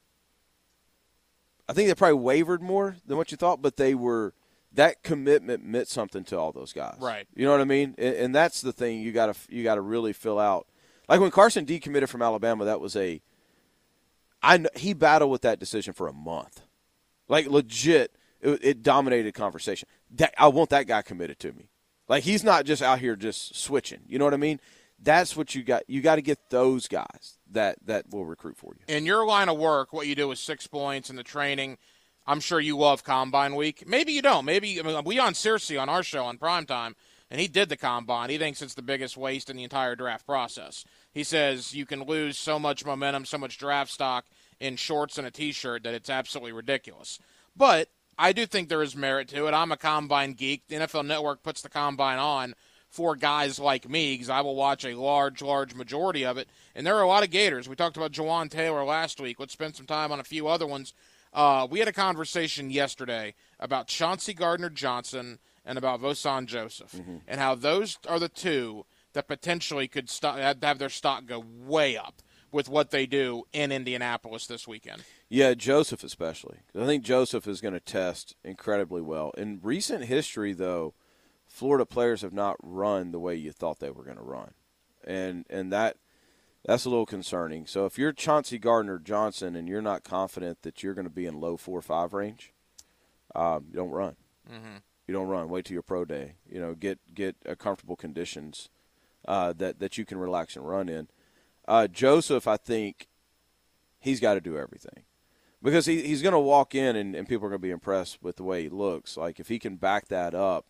I 1.69 1.73
think 1.73 1.89
they 1.89 1.95
probably 1.95 2.15
wavered 2.15 2.63
more 2.63 2.97
than 3.07 3.17
what 3.17 3.31
you 3.31 3.39
thought, 3.39 3.63
but 3.63 3.77
they 3.77 3.95
were 3.95 4.35
that 4.73 5.05
commitment 5.05 5.65
meant 5.65 5.87
something 5.87 6.25
to 6.25 6.37
all 6.39 6.51
those 6.51 6.73
guys. 6.73 6.97
Right. 7.01 7.27
You 7.35 7.47
know 7.47 7.53
what 7.53 7.61
I 7.61 7.65
mean? 7.65 7.95
And, 7.97 8.17
and 8.17 8.35
that's 8.35 8.61
the 8.61 8.73
thing 8.73 9.01
you 9.01 9.13
got 9.13 9.33
to 9.33 9.55
you 9.55 9.63
got 9.63 9.77
to 9.77 9.81
really 9.81 10.13
fill 10.13 10.41
out 10.41 10.67
like 11.09 11.21
when 11.21 11.31
Carson 11.31 11.67
decommitted 11.67 12.09
from 12.09 12.23
Alabama, 12.23 12.65
that 12.65 12.81
was 12.81 12.97
a 12.97 13.21
I 14.43 14.65
he 14.77 14.93
battled 14.93 15.31
with 15.31 15.43
that 15.43 15.59
decision 15.59 15.93
for 15.93 16.07
a 16.07 16.13
month, 16.13 16.63
like 17.29 17.47
legit. 17.47 18.17
It, 18.41 18.61
it 18.63 18.83
dominated 18.83 19.33
conversation. 19.33 19.89
That 20.11 20.35
I 20.37 20.49
want 20.49 20.71
that 20.71 20.87
guy 20.87 21.03
committed 21.03 21.39
to 21.41 21.53
me. 21.53 21.71
Like 22.09 22.25
he's 22.25 22.45
not 22.45 22.67
just 22.67 22.83
out 22.83 22.99
here 22.99 23.17
just 23.17 23.57
switching. 23.57 24.01
You 24.07 24.19
know 24.19 24.27
what 24.27 24.35
I 24.35 24.39
mean? 24.39 24.61
That's 25.03 25.37
what 25.37 25.55
you 25.55 25.63
got. 25.63 25.83
You 25.89 26.01
got 26.03 26.17
to 26.17 26.23
get 26.23 26.51
those 26.51 26.87
guys 26.89 27.39
that 27.51 27.79
that 27.87 28.11
will 28.11 28.27
recruit 28.27 28.57
for 28.57 28.75
you. 28.75 28.95
In 28.95 29.07
your 29.07 29.27
line 29.27 29.49
of 29.49 29.59
work, 29.59 29.93
what 29.93 30.07
you 30.07 30.15
do 30.15 30.31
is 30.31 30.41
six 30.41 30.67
points 30.67 31.11
in 31.11 31.17
the 31.17 31.23
training. 31.23 31.79
I'm 32.27 32.41
sure 32.41 32.61
you 32.61 32.77
love 32.79 33.05
Combine 33.05 33.55
Week. 33.55 33.87
Maybe 33.87 34.13
you 34.13 34.23
don't. 34.23 34.45
Maybe 34.45 34.79
I 34.79 34.83
mean, 34.83 35.05
we 35.05 35.19
on 35.19 35.35
Circe 35.35 35.71
on 35.73 35.89
our 35.89 36.03
show 36.03 36.25
on 36.25 36.39
prime 36.39 36.67
time 36.67 36.97
and 37.31 37.41
he 37.41 37.49
did 37.49 37.69
the 37.69 37.77
combine. 37.77 38.31
He 38.31 38.39
thinks 38.39 38.63
it's 38.63 38.75
the 38.75 38.83
biggest 38.83 39.17
waste 39.17 39.51
in 39.51 39.57
the 39.57 39.65
entire 39.65 39.97
draft 39.97 40.27
process. 40.27 40.85
He 41.13 41.25
says 41.25 41.75
you 41.75 41.87
can 41.87 42.05
lose 42.05 42.39
so 42.39 42.59
much 42.59 42.85
momentum, 42.85 43.25
so 43.25 43.39
much 43.39 43.59
draft 43.59 43.91
stock 43.91 44.27
in 44.61 44.77
shorts 44.77 45.19
and 45.19 45.27
a 45.27 45.31
t-shirt 45.31 45.83
that 45.83 45.95
it's 45.95 46.11
absolutely 46.11 46.53
ridiculous. 46.53 47.19
But 47.57 47.89
I 48.19 48.33
do 48.33 48.47
think 48.47 48.69
there 48.69 48.83
is 48.83 48.97
merit 48.97 49.29
to 49.29 49.47
it. 49.47 49.55
I'm 49.55 49.73
a 49.73 49.77
combine 49.77 50.35
geek. 50.35 50.63
The 50.69 50.77
NFL 50.77 51.07
Network 51.07 51.43
puts 51.43 51.63
the 51.63 51.69
combine 51.69 52.19
on 52.19 52.55
for 52.89 53.17
guys 53.17 53.59
like 53.59 53.89
me 53.89 54.15
because 54.15 54.31
I 54.31 54.41
will 54.41 54.55
watch 54.55 54.85
a 54.85 54.95
large, 54.97 55.43
large 55.43 55.75
majority 55.75 56.25
of 56.25 56.39
it. 56.39 56.49
And 56.77 56.87
there 56.87 56.97
are 56.97 57.03
a 57.03 57.09
lot 57.09 57.25
of 57.25 57.31
Gators. 57.31 57.69
We 57.69 57.75
talked 57.75 57.97
about 57.97 58.13
Jawaan 58.13 58.49
Taylor 58.49 58.85
last 58.85 59.21
week. 59.21 59.41
Let's 59.41 59.53
spend 59.53 59.75
some 59.75 59.87
time 59.87 60.13
on 60.13 60.21
a 60.21 60.25
few 60.25 60.47
other 60.47 60.67
ones. 60.67 60.95
Uh, 61.35 61.67
we 61.69 61.81
had 61.81 61.89
a 61.89 61.93
conversation 61.93 62.71
yesterday 62.71 63.35
about 63.61 63.89
Chauncey 63.89 64.33
Gardner 64.33 64.71
Johnson– 64.71 65.39
and 65.65 65.79
about 65.79 66.01
Vosean 66.01 66.47
Joseph, 66.47 66.93
mm-hmm. 66.93 67.17
and 67.27 67.41
how 67.41 67.55
those 67.55 67.99
are 68.09 68.19
the 68.19 68.29
two 68.29 68.85
that 69.13 69.29
potentially 69.29 69.89
could 69.89 70.11
st- 70.11 70.63
have 70.63 70.79
their 70.79 70.89
stock 70.89 71.27
go 71.27 71.45
way 71.65 71.97
up 71.97 72.21
with 72.53 72.69
what 72.69 72.91
they 72.91 73.07
do 73.07 73.45
in 73.53 73.73
Indianapolis 73.73 74.47
this 74.47 74.69
weekend. 74.69 75.03
Yeah, 75.29 75.55
Joseph 75.55 76.05
especially. 76.05 76.59
I 76.79 76.87
think 76.87 77.03
Joseph 77.03 77.49
is 77.49 77.61
going 77.61 77.75
to 77.75 77.81
test 77.81 78.37
incredibly 78.45 79.03
well. 79.03 79.33
In 79.37 79.61
recent 79.63 80.05
history, 80.05 80.53
though, 80.53 80.95
Florida 81.47 81.87
players 81.87 82.23
have 82.23 82.33
not 82.33 82.57
run 82.63 83.13
the 83.13 83.19
way 83.19 83.35
you 83.35 83.51
thought 83.51 83.81
they 83.81 83.91
were 83.91 84.05
going 84.05 84.17
to 84.17 84.23
run, 84.23 84.53
and 85.05 85.45
and 85.49 85.73
that 85.73 85.97
that's 86.65 86.85
a 86.85 86.91
little 86.91 87.07
concerning. 87.07 87.67
So 87.67 87.87
if 87.87 87.99
you're 87.99 88.13
Chauncey 88.13 88.59
Gardner 88.59 88.99
Johnson 88.99 89.55
and 89.57 89.69
you're 89.69 89.83
not 89.83 90.05
confident 90.05 90.63
that 90.63 90.83
you're 90.83 90.95
going 90.95 91.07
to 91.07 91.11
be 91.11 91.27
in 91.27 91.41
low 91.41 91.57
four 91.57 91.79
or 91.79 91.83
five 91.83 92.13
range, 92.13 92.53
um, 93.35 93.67
you 93.71 93.77
don't 93.77 93.91
run. 93.91 94.17
Mm-hmm 94.51 94.77
you 95.07 95.15
don't 95.15 95.29
run. 95.29 95.49
Wait 95.49 95.67
till 95.67 95.75
your 95.75 95.83
pro 95.83 96.05
day. 96.05 96.35
You 96.51 96.61
know, 96.61 96.75
get 96.75 96.99
get 97.15 97.37
a 97.45 97.57
comfortable 97.57 97.97
conditions 97.97 98.71
uh, 99.27 99.53
that 99.55 99.79
that 99.81 99.99
you 99.99 100.05
can 100.05 100.19
relax 100.19 100.57
and 100.57 100.69
run 100.69 100.89
in. 100.89 101.09
Uh, 101.67 101.87
Joseph, 101.87 102.47
I 102.47 102.57
think 102.57 103.09
he's 103.99 104.21
got 104.21 104.35
to 104.35 104.41
do 104.41 104.59
everything 104.59 105.05
because 105.63 105.87
he, 105.87 106.03
he's 106.03 106.23
going 106.23 106.35
to 106.35 106.39
walk 106.39 106.75
in 106.75 106.95
and, 106.95 107.15
and 107.15 107.29
people 107.29 107.47
are 107.47 107.51
going 107.51 107.61
to 107.61 107.67
be 107.67 107.71
impressed 107.71 108.23
with 108.23 108.37
the 108.37 108.45
way 108.45 108.63
he 108.63 108.69
looks. 108.69 109.17
Like 109.17 109.41
if 109.41 109.49
he 109.49 109.59
can 109.59 109.77
back 109.77 110.09
that 110.09 110.35
up, 110.35 110.67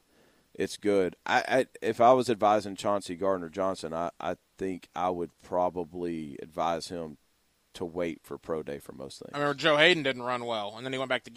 it's 0.55 0.77
good. 0.77 1.17
I, 1.27 1.45
I 1.49 1.67
if 1.83 2.01
I 2.01 2.13
was 2.13 2.31
advising 2.31 2.77
Chauncey 2.77 3.17
Gardner 3.17 3.49
Johnson, 3.49 3.93
I, 3.93 4.11
I 4.21 4.37
think 4.59 4.89
I 4.95 5.11
would 5.11 5.31
probably 5.43 6.39
advise 6.43 6.89
him 6.89 7.19
to 7.75 7.85
wait 7.85 8.21
for 8.23 8.39
pro 8.39 8.63
day 8.63 8.79
for 8.79 8.93
most 8.93 9.19
things. 9.19 9.33
I 9.35 9.39
remember 9.39 9.59
Joe 9.59 9.77
Haden 9.77 10.03
didn't 10.03 10.23
run 10.23 10.45
well, 10.45 10.75
and 10.77 10.87
then 10.87 10.93
he 10.93 10.99
went 10.99 11.09
back 11.09 11.25
to 11.25 11.33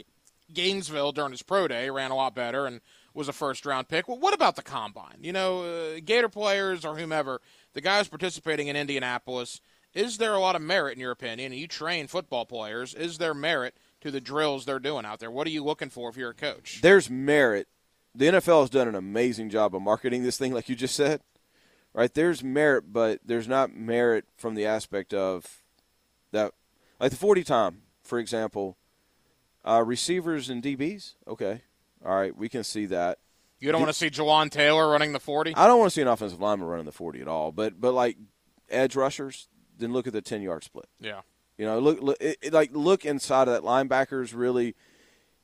Gainesville 0.53 1.11
during 1.11 1.31
his 1.31 1.41
pro 1.41 1.67
day 1.67 1.89
ran 1.89 2.11
a 2.11 2.15
lot 2.15 2.35
better 2.35 2.65
and 2.65 2.81
was 3.13 3.27
a 3.27 3.33
first 3.33 3.65
round 3.65 3.87
pick. 3.87 4.07
Well, 4.07 4.19
what 4.19 4.33
about 4.33 4.55
the 4.55 4.63
combine? 4.63 5.17
You 5.21 5.33
know, 5.33 5.63
uh, 5.63 5.99
Gator 6.03 6.29
players 6.29 6.85
or 6.85 6.97
whomever, 6.97 7.41
the 7.73 7.81
guys 7.81 8.07
participating 8.07 8.67
in 8.67 8.75
Indianapolis, 8.75 9.59
is 9.93 10.17
there 10.17 10.33
a 10.33 10.39
lot 10.39 10.55
of 10.55 10.61
merit 10.61 10.93
in 10.93 10.99
your 10.99 11.11
opinion? 11.11 11.53
You 11.53 11.67
train 11.67 12.07
football 12.07 12.45
players, 12.45 12.93
is 12.93 13.17
there 13.17 13.33
merit 13.33 13.75
to 14.01 14.11
the 14.11 14.21
drills 14.21 14.65
they're 14.65 14.79
doing 14.79 15.05
out 15.05 15.19
there? 15.19 15.31
What 15.31 15.47
are 15.47 15.51
you 15.51 15.63
looking 15.63 15.89
for 15.89 16.09
if 16.09 16.17
you're 16.17 16.29
a 16.29 16.35
coach? 16.35 16.79
There's 16.81 17.09
merit. 17.09 17.67
The 18.15 18.25
NFL 18.25 18.61
has 18.61 18.69
done 18.69 18.87
an 18.87 18.95
amazing 18.95 19.49
job 19.49 19.75
of 19.75 19.81
marketing 19.81 20.23
this 20.23 20.37
thing, 20.37 20.53
like 20.53 20.69
you 20.69 20.75
just 20.75 20.95
said. 20.95 21.21
Right? 21.93 22.13
There's 22.13 22.43
merit, 22.43 22.93
but 22.93 23.19
there's 23.25 23.47
not 23.47 23.75
merit 23.75 24.25
from 24.35 24.55
the 24.55 24.65
aspect 24.65 25.13
of 25.13 25.63
that, 26.31 26.53
like 26.99 27.11
the 27.11 27.17
40 27.17 27.43
time, 27.43 27.81
for 28.03 28.19
example 28.19 28.77
Uh, 29.65 29.83
receivers 29.83 30.49
and 30.49 30.63
DBs, 30.63 31.15
okay, 31.27 31.61
all 32.05 32.15
right, 32.15 32.35
we 32.37 32.47
can 32.47 32.63
see 32.63 32.85
that. 32.85 33.19
You 33.59 33.71
don't 33.71 33.81
want 33.81 33.89
to 33.91 33.97
see 33.97 34.09
Jawaan 34.09 34.49
Taylor 34.49 34.87
running 34.89 35.11
the 35.11 35.19
40? 35.19 35.55
I 35.55 35.67
don't 35.67 35.79
want 35.79 35.91
to 35.91 35.95
see 35.95 36.01
an 36.01 36.07
offensive 36.07 36.39
lineman 36.39 36.67
running 36.67 36.85
the 36.85 36.91
40 36.91 37.19
at 37.21 37.27
all. 37.27 37.51
But 37.51 37.81
but 37.81 37.93
like 37.93 38.17
edge 38.69 38.95
rushers, 38.95 39.47
then 39.77 39.91
look 39.91 40.07
at 40.07 40.13
the 40.13 40.21
10 40.21 40.41
yard 40.41 40.63
split. 40.63 40.87
Yeah. 41.01 41.21
You 41.57 41.65
know, 41.65 41.79
look, 41.79 42.01
look 42.01 42.17
it, 42.21 42.53
like 42.53 42.69
look 42.73 43.03
inside 43.03 43.47
of 43.47 43.55
that. 43.55 43.63
Linebackers 43.63 44.33
really, 44.35 44.75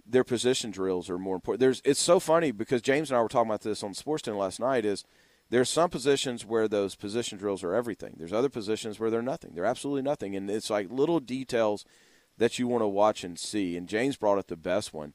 their 0.06 0.24
position 0.24 0.72
drills 0.72 1.10
are 1.10 1.18
more 1.18 1.36
important. 1.36 1.60
There's 1.60 1.82
it's 1.86 2.02
so 2.02 2.20
funny 2.20 2.52
because 2.52 2.82
James 2.82 3.10
and 3.10 3.18
I 3.18 3.22
were 3.22 3.30
talking 3.30 3.50
about 3.50 3.62
this 3.62 3.84
on 3.84 3.94
Sports 3.94 4.24
Den 4.24 4.38
last 4.38 4.60
night. 4.60 4.86
Is 4.86 5.04
there's 5.50 5.70
some 5.70 5.90
positions 5.90 6.46
where 6.46 6.68
those 6.68 6.96
position 6.96 7.38
drills 7.38 7.64
are 7.64 7.74
everything. 7.74 8.16
There's 8.18 8.34
other 8.34 8.50
positions 8.50 9.00
where 9.00 9.10
they're 9.10 9.22
nothing. 9.22 9.52
They're 9.54 9.66
absolutely 9.66 10.02
nothing, 10.02 10.36
and 10.36 10.50
it's 10.50 10.70
like 10.70 10.92
little 10.92 11.20
details 11.20 11.86
that 12.38 12.58
you 12.58 12.68
want 12.68 12.82
to 12.82 12.88
watch 12.88 13.24
and 13.24 13.38
see. 13.38 13.78
And 13.78 13.88
James 13.88 14.18
brought 14.18 14.40
up 14.40 14.48
the 14.48 14.58
best 14.58 14.94
one 14.94 15.14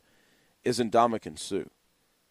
is 0.64 0.78
Ndamukong 0.78 1.38
Suh. 1.38 1.64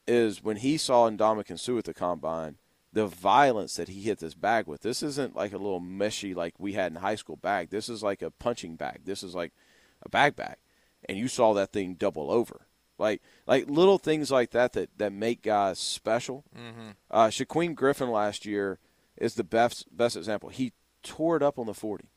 Is 0.07 0.41
when 0.41 0.57
he 0.57 0.77
saw 0.77 1.09
Ndamukong 1.09 1.59
Suh 1.59 1.77
at 1.77 1.83
the 1.83 1.93
combine, 1.93 2.57
the 2.93 3.07
violence 3.07 3.75
that 3.75 3.89
he 3.89 4.01
hit 4.01 4.19
this 4.19 4.33
bag 4.33 4.67
with. 4.67 4.81
This 4.81 5.03
isn't 5.03 5.35
like 5.35 5.51
a 5.51 5.57
little 5.57 5.81
meshy 5.81 6.33
like 6.33 6.55
we 6.57 6.73
had 6.73 6.91
in 6.91 6.99
high 6.99 7.15
school 7.15 7.35
bag. 7.35 7.69
This 7.69 7.89
is 7.89 8.01
like 8.01 8.21
a 8.21 8.31
punching 8.31 8.75
bag. 8.75 9.01
This 9.03 9.23
is 9.23 9.35
like 9.35 9.53
a 10.01 10.09
bag 10.09 10.35
bag, 10.35 10.55
and 11.07 11.17
you 11.17 11.27
saw 11.27 11.53
that 11.53 11.71
thing 11.71 11.95
double 11.95 12.31
over. 12.31 12.67
Like 12.97 13.21
like 13.45 13.69
little 13.69 13.97
things 13.97 14.31
like 14.31 14.51
that 14.51 14.73
that, 14.73 14.97
that 14.97 15.13
make 15.13 15.43
guys 15.43 15.79
special. 15.79 16.43
Mm-hmm. 16.57 16.89
Uh, 17.11 17.27
Shaquem 17.27 17.75
Griffin 17.75 18.09
last 18.09 18.45
year 18.45 18.79
is 19.15 19.35
the 19.35 19.43
best 19.43 19.85
best 19.95 20.17
example. 20.17 20.49
He 20.49 20.73
tore 21.03 21.37
it 21.37 21.43
up 21.43 21.59
on 21.59 21.67
the 21.67 21.73
forty, 21.73 22.09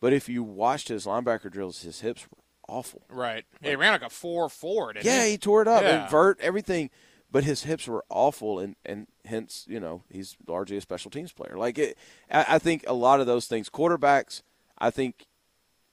but 0.00 0.12
if 0.12 0.28
you 0.28 0.42
watched 0.42 0.88
his 0.88 1.04
linebacker 1.04 1.50
drills, 1.50 1.82
his 1.82 2.00
hips 2.00 2.26
were 2.30 2.42
awful. 2.66 3.02
Right. 3.10 3.44
Like, 3.60 3.70
he 3.70 3.76
ran 3.76 3.92
like 3.92 4.02
a 4.02 4.10
four 4.10 4.48
four. 4.48 4.94
yeah, 5.02 5.24
he? 5.24 5.32
he? 5.32 5.38
tore 5.38 5.62
it 5.62 5.68
up, 5.68 5.82
yeah. 5.82 6.04
invert 6.04 6.40
everything, 6.40 6.88
but 7.30 7.44
his 7.44 7.64
hips 7.64 7.86
were 7.86 8.04
awful, 8.08 8.58
and 8.58 8.76
and 8.86 9.08
hence 9.26 9.66
you 9.68 9.80
know 9.80 10.02
he's 10.08 10.36
largely 10.46 10.78
a 10.78 10.80
special 10.80 11.10
teams 11.10 11.32
player. 11.32 11.58
Like 11.58 11.78
it, 11.78 11.98
I, 12.30 12.46
I 12.48 12.58
think 12.58 12.84
a 12.86 12.94
lot 12.94 13.20
of 13.20 13.26
those 13.26 13.46
things, 13.46 13.68
quarterbacks, 13.68 14.40
I 14.78 14.88
think 14.88 15.26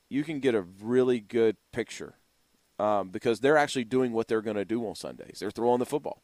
you 0.08 0.24
can 0.24 0.40
get 0.40 0.56
a 0.56 0.62
really 0.62 1.20
good 1.20 1.58
picture 1.74 2.16
um, 2.80 3.10
because 3.10 3.42
they're 3.42 3.58
actually 3.58 3.84
doing 3.84 4.14
what 4.14 4.28
they're 4.28 4.42
going 4.42 4.56
to 4.56 4.66
do 4.66 4.88
on 4.88 4.96
Sundays. 4.96 5.38
They're 5.40 5.52
throwing 5.52 5.80
the 5.80 5.86
football, 5.86 6.24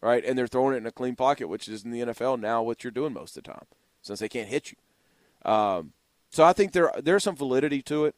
right? 0.00 0.24
And 0.24 0.38
they're 0.38 0.46
throwing 0.46 0.74
it 0.74 0.78
in 0.78 0.86
a 0.86 0.92
clean 0.92 1.16
pocket, 1.16 1.48
which 1.48 1.68
is 1.68 1.84
in 1.84 1.90
the 1.90 2.00
NFL 2.00 2.38
now 2.38 2.62
what 2.62 2.84
you're 2.84 2.90
doing 2.90 3.14
most 3.14 3.36
of 3.36 3.42
the 3.42 3.50
time, 3.50 3.64
since 4.02 4.20
they 4.20 4.28
can't 4.28 4.48
hit 4.48 4.72
you. 4.72 5.50
Um, 5.50 5.92
so 6.30 6.44
I 6.44 6.52
think 6.52 6.72
there 6.72 6.92
there's 7.02 7.24
some 7.24 7.36
validity 7.36 7.82
to 7.82 8.04
it. 8.04 8.14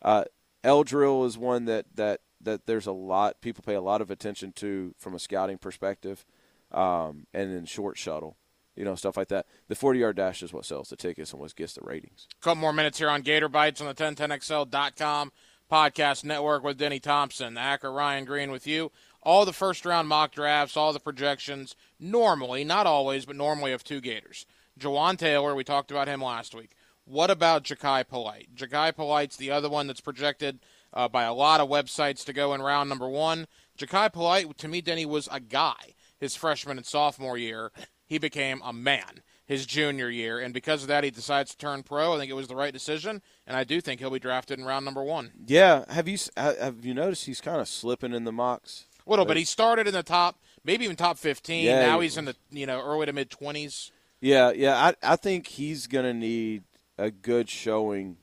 Uh, 0.00 0.24
L 0.64 0.84
drill 0.84 1.24
is 1.24 1.36
one 1.36 1.66
that 1.66 1.86
that 1.94 2.20
that 2.40 2.66
there's 2.66 2.86
a 2.86 2.92
lot 2.92 3.40
people 3.40 3.62
pay 3.66 3.74
a 3.74 3.80
lot 3.80 4.00
of 4.00 4.10
attention 4.10 4.52
to 4.52 4.94
from 4.96 5.14
a 5.14 5.18
scouting 5.18 5.58
perspective, 5.58 6.24
um, 6.72 7.26
and 7.34 7.54
then 7.54 7.66
short 7.66 7.98
shuttle 7.98 8.36
you 8.76 8.84
know, 8.84 8.94
stuff 8.94 9.16
like 9.16 9.26
that. 9.26 9.44
The 9.66 9.74
40 9.74 9.98
yard 9.98 10.16
dash 10.16 10.40
is 10.40 10.52
what 10.52 10.64
sells 10.64 10.90
the 10.90 10.94
tickets 10.94 11.32
and 11.32 11.40
what 11.40 11.54
gets 11.56 11.72
the 11.72 11.80
ratings. 11.82 12.28
A 12.40 12.44
couple 12.44 12.60
more 12.60 12.72
minutes 12.72 12.98
here 12.98 13.10
on 13.10 13.22
Gator 13.22 13.48
Bites 13.48 13.80
on 13.80 13.88
the 13.88 13.94
1010XL.com 13.94 15.32
Podcast 15.70 16.24
Network 16.24 16.62
with 16.62 16.78
Denny 16.78 16.98
Thompson, 16.98 17.54
the 17.54 17.60
hacker 17.60 17.92
Ryan 17.92 18.24
Green 18.24 18.50
with 18.50 18.66
you. 18.66 18.90
All 19.22 19.44
the 19.44 19.52
first 19.52 19.84
round 19.84 20.08
mock 20.08 20.32
drafts, 20.32 20.76
all 20.76 20.92
the 20.92 21.00
projections, 21.00 21.76
normally, 22.00 22.64
not 22.64 22.86
always, 22.86 23.26
but 23.26 23.36
normally 23.36 23.72
of 23.72 23.84
two 23.84 24.00
Gators. 24.00 24.46
Jawaan 24.78 25.18
Taylor, 25.18 25.54
we 25.54 25.64
talked 25.64 25.90
about 25.90 26.08
him 26.08 26.22
last 26.22 26.54
week. 26.54 26.70
What 27.04 27.30
about 27.30 27.64
Jachai 27.64 28.06
Polite? 28.06 28.54
Jachai 28.54 28.94
Polite's 28.94 29.36
the 29.36 29.50
other 29.50 29.68
one 29.68 29.86
that's 29.86 30.00
projected 30.00 30.60
uh, 30.92 31.08
by 31.08 31.24
a 31.24 31.34
lot 31.34 31.60
of 31.60 31.68
websites 31.68 32.24
to 32.24 32.32
go 32.32 32.54
in 32.54 32.62
round 32.62 32.88
number 32.88 33.08
one. 33.08 33.46
Jachai 33.78 34.12
Polite, 34.12 34.56
to 34.58 34.68
me, 34.68 34.80
Denny, 34.80 35.06
was 35.06 35.28
a 35.30 35.40
guy 35.40 35.94
his 36.18 36.34
freshman 36.34 36.76
and 36.76 36.86
sophomore 36.86 37.38
year. 37.38 37.72
He 38.06 38.18
became 38.18 38.60
a 38.64 38.72
man 38.72 39.22
his 39.48 39.64
junior 39.64 40.10
year, 40.10 40.38
and 40.38 40.52
because 40.52 40.82
of 40.82 40.88
that, 40.88 41.04
he 41.04 41.10
decides 41.10 41.52
to 41.52 41.56
turn 41.56 41.82
pro. 41.82 42.14
I 42.14 42.18
think 42.18 42.30
it 42.30 42.34
was 42.34 42.48
the 42.48 42.54
right 42.54 42.72
decision, 42.72 43.22
and 43.46 43.56
I 43.56 43.64
do 43.64 43.80
think 43.80 43.98
he'll 43.98 44.10
be 44.10 44.18
drafted 44.18 44.58
in 44.58 44.66
round 44.66 44.84
number 44.84 45.02
one. 45.02 45.32
Yeah, 45.46 45.90
have 45.90 46.06
you 46.06 46.18
have 46.36 46.84
you 46.84 46.92
noticed 46.92 47.24
he's 47.24 47.40
kind 47.40 47.58
of 47.58 47.66
slipping 47.66 48.12
in 48.12 48.24
the 48.24 48.30
mocks? 48.30 48.84
A 49.06 49.10
little 49.10 49.24
bit. 49.24 49.38
He 49.38 49.44
started 49.44 49.88
in 49.88 49.94
the 49.94 50.02
top, 50.02 50.38
maybe 50.64 50.84
even 50.84 50.96
top 50.96 51.16
fifteen. 51.16 51.64
Yeah, 51.64 51.80
now 51.80 52.00
he's 52.00 52.18
in 52.18 52.26
the 52.26 52.36
you 52.50 52.66
know 52.66 52.78
early 52.82 53.06
to 53.06 53.12
mid 53.14 53.30
twenties. 53.30 53.90
Yeah, 54.20 54.52
yeah. 54.52 54.76
I 54.76 55.12
I 55.14 55.16
think 55.16 55.46
he's 55.46 55.86
gonna 55.86 56.14
need 56.14 56.64
a 56.98 57.10
good 57.10 57.48
showing. 57.48 58.18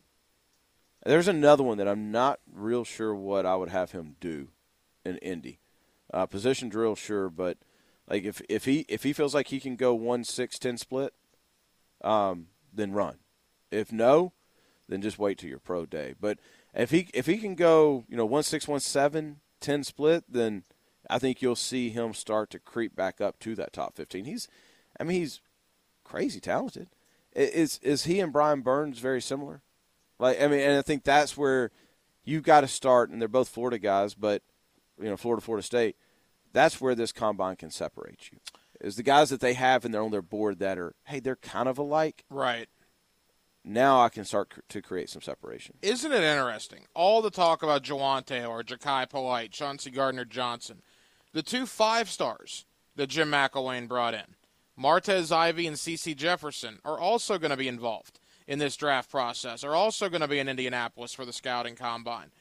There's 1.04 1.28
another 1.28 1.64
one 1.64 1.80
that 1.80 1.88
I'm 1.88 2.12
not 2.12 2.40
real 2.54 2.84
sure 2.84 3.16
what 3.16 3.48
I 3.48 3.56
would 3.56 3.70
have 3.70 3.92
him 3.94 4.16
do 4.20 4.50
in 5.04 5.18
Indy. 5.18 5.60
Uh, 6.14 6.28
position 6.28 6.70
drill, 6.70 6.96
sure, 6.96 7.30
but 7.32 7.58
like 8.08 8.24
if 8.24 8.42
if 8.48 8.66
he 8.66 8.86
if 8.88 9.04
he 9.04 9.14
feels 9.14 9.34
like 9.34 9.48
he 9.48 9.60
can 9.60 9.76
go 9.76 9.94
one 9.94 10.24
six 10.24 10.60
ten 10.60 10.78
split, 10.78 11.14
um, 12.04 12.48
then 12.74 12.92
run. 12.92 13.18
If 13.72 13.92
no, 13.92 14.34
then 14.88 15.02
just 15.02 15.20
wait 15.20 15.40
till 15.40 15.50
your 15.50 15.60
pro 15.60 15.86
day. 15.86 16.14
But 16.20 16.40
if 16.74 16.92
he 16.92 17.08
if 17.14 17.26
he 17.26 17.38
can 17.38 17.56
go, 17.56 18.06
you 18.08 18.16
know, 18.16 18.26
one 18.26 18.44
six 18.44 18.68
one 18.68 18.80
seven 18.80 19.38
ten 19.60 19.84
split, 19.84 20.24
then 20.30 20.64
I 21.10 21.20
think 21.20 21.42
you'll 21.42 21.56
see 21.56 21.90
him 21.90 22.14
start 22.14 22.50
to 22.52 22.60
creep 22.60 22.96
back 22.96 23.22
up 23.22 23.40
to 23.40 23.56
that 23.56 23.74
top 23.74 23.96
fifteen. 23.96 24.26
He's, 24.26 24.48
I 25.00 25.04
mean, 25.04 25.20
he's 25.20 25.42
crazy 26.04 26.40
talented. 26.40 26.90
Is 27.34 27.80
is 27.80 28.06
he 28.06 28.20
and 28.20 28.32
Brian 28.32 28.62
Burns 28.62 29.00
very 29.00 29.22
similar? 29.22 29.62
Like 30.20 30.42
I 30.42 30.48
mean, 30.48 30.60
and 30.60 30.78
I 30.78 30.82
think 30.84 31.04
that's 31.04 31.36
where 31.36 31.72
you've 32.24 32.44
got 32.44 32.62
to 32.62 32.68
start. 32.68 33.10
And 33.10 33.20
they're 33.20 33.28
both 33.28 33.50
Florida 33.50 33.80
guys, 33.80 34.14
but 34.14 34.44
you 35.02 35.10
know, 35.10 35.18
Florida, 35.18 35.42
Florida 35.42 35.64
State 35.64 35.98
that's 36.56 36.80
where 36.80 36.96
this 36.96 37.12
combine 37.12 37.58
can 37.58 37.70
separate 37.70 38.32
you. 38.32 38.40
Is 38.80 38.96
the 38.96 39.04
guys 39.04 39.30
that 39.30 39.42
they 39.42 39.54
have 39.54 39.84
and 39.84 39.94
they're 39.94 40.02
on 40.02 40.12
their 40.12 40.22
board 40.22 40.60
that 40.60 40.78
are, 40.78 40.96
hey, 41.04 41.20
they're 41.20 41.36
kind 41.36 41.68
of 41.68 41.78
alike. 41.78 42.24
Right. 42.30 42.70
Now 43.64 44.02
I 44.02 44.10
can 44.10 44.26
start 44.26 44.54
to 44.70 44.82
create 44.82 45.10
some 45.10 45.22
separation. 45.22 45.76
Isn't 45.82 46.12
it 46.12 46.24
interesting? 46.24 46.86
All 46.94 47.22
the 47.22 47.30
talk 47.30 47.62
about 47.62 47.84
Jawaan 47.84 48.26
Taylor, 48.26 48.64
Jachai 48.64 49.10
Polite, 49.10 49.52
Chauncey 49.52 49.92
Gardner 49.92 50.24
Johnson, 50.24 50.82
the 51.34 51.44
two 51.44 51.66
five 51.66 52.10
stars 52.10 52.66
that 52.96 53.08
Jim 53.08 53.30
McElwain 53.32 53.88
brought 53.88 54.14
in, 54.14 54.36
Martez 54.80 55.32
Ivey 55.32 55.68
and 55.68 55.76
CeCe 55.76 56.16
Jefferson, 56.16 56.80
are 56.86 57.00
also 57.00 57.38
going 57.38 57.52
to 57.52 57.58
be 57.58 57.68
involved 57.68 58.20
in 58.48 58.60
this 58.60 58.78
draft 58.78 59.10
process, 59.10 59.64
are 59.64 59.76
also 59.76 60.08
going 60.10 60.22
to 60.22 60.28
be 60.28 60.40
in 60.40 60.48
Indianapolis 60.48 61.14
for 61.14 61.26
the 61.26 61.34
scouting 61.34 61.76
combine 61.76 62.32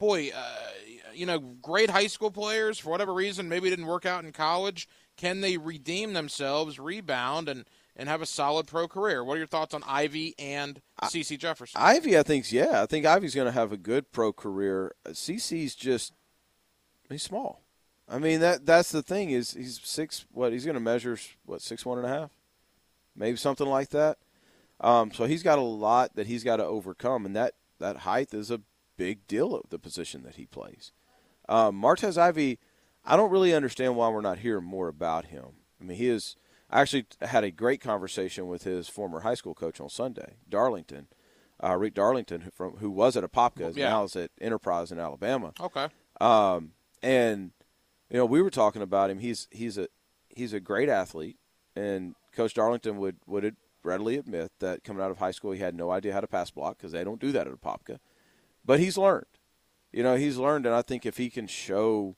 boy, 0.00 0.30
uh, 0.34 0.70
you 1.14 1.26
know, 1.26 1.38
great 1.38 1.90
high 1.90 2.06
school 2.06 2.30
players 2.30 2.78
for 2.78 2.90
whatever 2.90 3.12
reason 3.12 3.48
maybe 3.48 3.70
didn't 3.70 3.86
work 3.86 4.06
out 4.06 4.24
in 4.24 4.32
college. 4.32 4.88
Can 5.16 5.40
they 5.40 5.56
redeem 5.56 6.12
themselves, 6.12 6.78
rebound, 6.78 7.48
and 7.48 7.64
and 7.96 8.08
have 8.08 8.22
a 8.22 8.26
solid 8.26 8.66
pro 8.66 8.88
career? 8.88 9.22
What 9.22 9.34
are 9.34 9.38
your 9.38 9.46
thoughts 9.46 9.74
on 9.74 9.82
Ivey 9.86 10.34
and 10.38 10.80
CeCe 11.02 11.38
Jefferson? 11.38 11.80
Ivey, 11.80 12.16
I 12.18 12.22
think, 12.22 12.50
yeah, 12.50 12.82
I 12.82 12.86
think 12.86 13.04
Ivey's 13.04 13.34
going 13.34 13.46
to 13.46 13.52
have 13.52 13.72
a 13.72 13.76
good 13.76 14.10
pro 14.10 14.32
career. 14.32 14.94
CeCe's 15.06 15.74
just 15.74 16.14
he's 17.10 17.22
small. 17.22 17.62
I 18.08 18.18
mean 18.18 18.40
that 18.40 18.66
that's 18.66 18.90
the 18.90 19.02
thing 19.02 19.30
is 19.30 19.52
he's 19.52 19.80
six. 19.84 20.24
What 20.32 20.52
he's 20.52 20.64
going 20.64 20.74
to 20.74 20.80
measure 20.80 21.18
what 21.44 21.62
six 21.62 21.84
one 21.84 21.98
and 21.98 22.06
a 22.06 22.10
half, 22.10 22.30
maybe 23.14 23.36
something 23.36 23.68
like 23.68 23.90
that. 23.90 24.18
Um, 24.80 25.12
so 25.12 25.26
he's 25.26 25.42
got 25.42 25.58
a 25.58 25.62
lot 25.62 26.16
that 26.16 26.26
he's 26.26 26.42
got 26.42 26.56
to 26.56 26.64
overcome, 26.64 27.26
and 27.26 27.36
that 27.36 27.54
that 27.78 27.98
height 27.98 28.32
is 28.32 28.50
a 28.50 28.62
big 28.96 29.26
deal 29.26 29.54
of 29.54 29.70
the 29.70 29.78
position 29.78 30.22
that 30.22 30.36
he 30.36 30.46
plays. 30.46 30.92
Um, 31.50 31.80
Martez 31.80 32.16
Ivey, 32.16 32.58
I 33.04 33.16
don't 33.16 33.30
really 33.30 33.52
understand 33.52 33.96
why 33.96 34.08
we're 34.08 34.20
not 34.20 34.38
hearing 34.38 34.64
more 34.64 34.88
about 34.88 35.26
him. 35.26 35.46
I 35.80 35.84
mean, 35.84 35.98
he 35.98 36.08
is. 36.08 36.36
I 36.70 36.80
actually 36.80 37.06
had 37.20 37.42
a 37.42 37.50
great 37.50 37.80
conversation 37.80 38.46
with 38.46 38.62
his 38.62 38.88
former 38.88 39.20
high 39.20 39.34
school 39.34 39.54
coach 39.54 39.80
on 39.80 39.88
Sunday, 39.88 40.36
Darlington, 40.48 41.08
uh, 41.62 41.76
Rick 41.76 41.94
Darlington, 41.94 42.42
who, 42.42 42.50
from, 42.52 42.76
who 42.76 42.90
was 42.90 43.16
at 43.16 43.24
Apopka, 43.24 43.76
yeah. 43.76 43.88
now 43.88 44.04
is 44.04 44.14
at 44.14 44.30
Enterprise 44.40 44.92
in 44.92 45.00
Alabama. 45.00 45.52
Okay. 45.60 45.88
Um, 46.20 46.72
and 47.02 47.50
you 48.08 48.18
know, 48.18 48.26
we 48.26 48.40
were 48.40 48.50
talking 48.50 48.82
about 48.82 49.10
him. 49.10 49.18
He's 49.18 49.48
he's 49.50 49.76
a 49.76 49.88
he's 50.28 50.52
a 50.52 50.60
great 50.60 50.88
athlete, 50.88 51.38
and 51.74 52.14
Coach 52.32 52.54
Darlington 52.54 52.98
would 52.98 53.16
would 53.26 53.56
readily 53.82 54.16
admit 54.16 54.52
that 54.60 54.84
coming 54.84 55.02
out 55.02 55.10
of 55.10 55.18
high 55.18 55.30
school, 55.30 55.52
he 55.52 55.60
had 55.60 55.74
no 55.74 55.90
idea 55.90 56.12
how 56.12 56.20
to 56.20 56.26
pass 56.26 56.50
block 56.50 56.76
because 56.76 56.92
they 56.92 57.02
don't 57.02 57.20
do 57.20 57.32
that 57.32 57.46
at 57.46 57.52
Apopka. 57.52 57.98
But 58.64 58.78
he's 58.78 58.98
learned. 58.98 59.26
You 59.92 60.02
know, 60.02 60.16
he's 60.16 60.36
learned, 60.36 60.66
and 60.66 60.74
I 60.74 60.82
think 60.82 61.04
if 61.04 61.16
he 61.16 61.30
can 61.30 61.46
show 61.46 62.16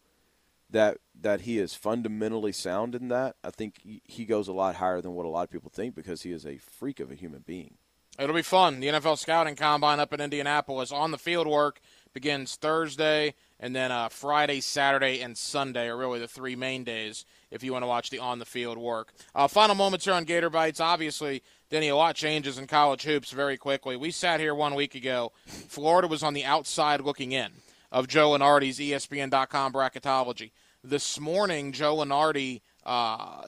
that 0.71 0.99
that 1.21 1.43
he 1.43 1.59
is 1.59 1.75
fundamentally 1.75 2.53
sound 2.53 2.95
in 2.95 3.09
that, 3.09 3.37
I 3.45 3.51
think 3.51 3.81
he 4.05 4.25
goes 4.25 4.49
a 4.49 4.53
lot 4.53 4.77
higher 4.77 5.01
than 5.01 5.13
what 5.13 5.27
a 5.27 5.29
lot 5.29 5.45
of 5.45 5.51
people 5.51 5.71
think 5.73 5.95
because 5.95 6.23
he 6.23 6.33
is 6.33 6.47
a 6.47 6.59
freak 6.59 7.01
of 7.01 7.11
a 7.11 7.15
human 7.15 7.43
being. 7.47 7.77
It'll 8.19 8.35
be 8.35 8.43
fun. 8.43 8.81
The 8.81 8.89
NFL 8.89 9.19
scouting 9.19 9.57
combine 9.57 10.01
up 10.01 10.13
in 10.13 10.21
Indianapolis 10.21 10.93
on 10.93 11.13
the 11.13 11.19
field 11.19 11.47
work 11.47 11.81
begins 12.13 12.57
Thursday, 12.57 13.35
and 13.59 13.75
then 13.75 13.91
uh, 13.93 14.09
Friday, 14.09 14.61
Saturday, 14.61 15.21
and 15.21 15.37
Sunday 15.37 15.89
are 15.89 15.97
really 15.97 16.19
the 16.19 16.29
three 16.29 16.57
main 16.57 16.85
days 16.85 17.25
if 17.51 17.63
you 17.63 17.73
want 17.73 17.83
to 17.83 17.87
watch 17.87 18.11
the 18.11 18.19
on 18.19 18.39
the 18.39 18.45
field 18.45 18.79
work. 18.79 19.13
Uh, 19.35 19.49
final 19.49 19.75
moments 19.75 20.05
here 20.05 20.15
on 20.15 20.25
Gator 20.25 20.51
Bites. 20.51 20.81
Obviously, 20.81 21.43
Denny, 21.71 21.89
a 21.89 21.97
lot 21.97 22.15
changes 22.17 22.59
in 22.59 22.67
college 22.67 23.03
hoops 23.05 23.31
very 23.31 23.57
quickly. 23.57 23.97
We 23.97 24.11
sat 24.11 24.41
here 24.41 24.55
one 24.55 24.75
week 24.75 24.95
ago. 24.95 25.33
Florida 25.47 26.09
was 26.09 26.23
on 26.23 26.35
the 26.35 26.45
outside 26.45 27.01
looking 27.01 27.33
in. 27.33 27.53
of 27.91 28.09
Joe 28.09 28.31
Lunardi's 28.31 28.81
E 28.81 28.91
ESPN.com 28.91 29.73
bracketology. 29.73 30.51
This 30.83 31.21
morning, 31.21 31.73
Joe 31.73 31.97
Lunardi 31.97 32.63
uh, 32.85 33.43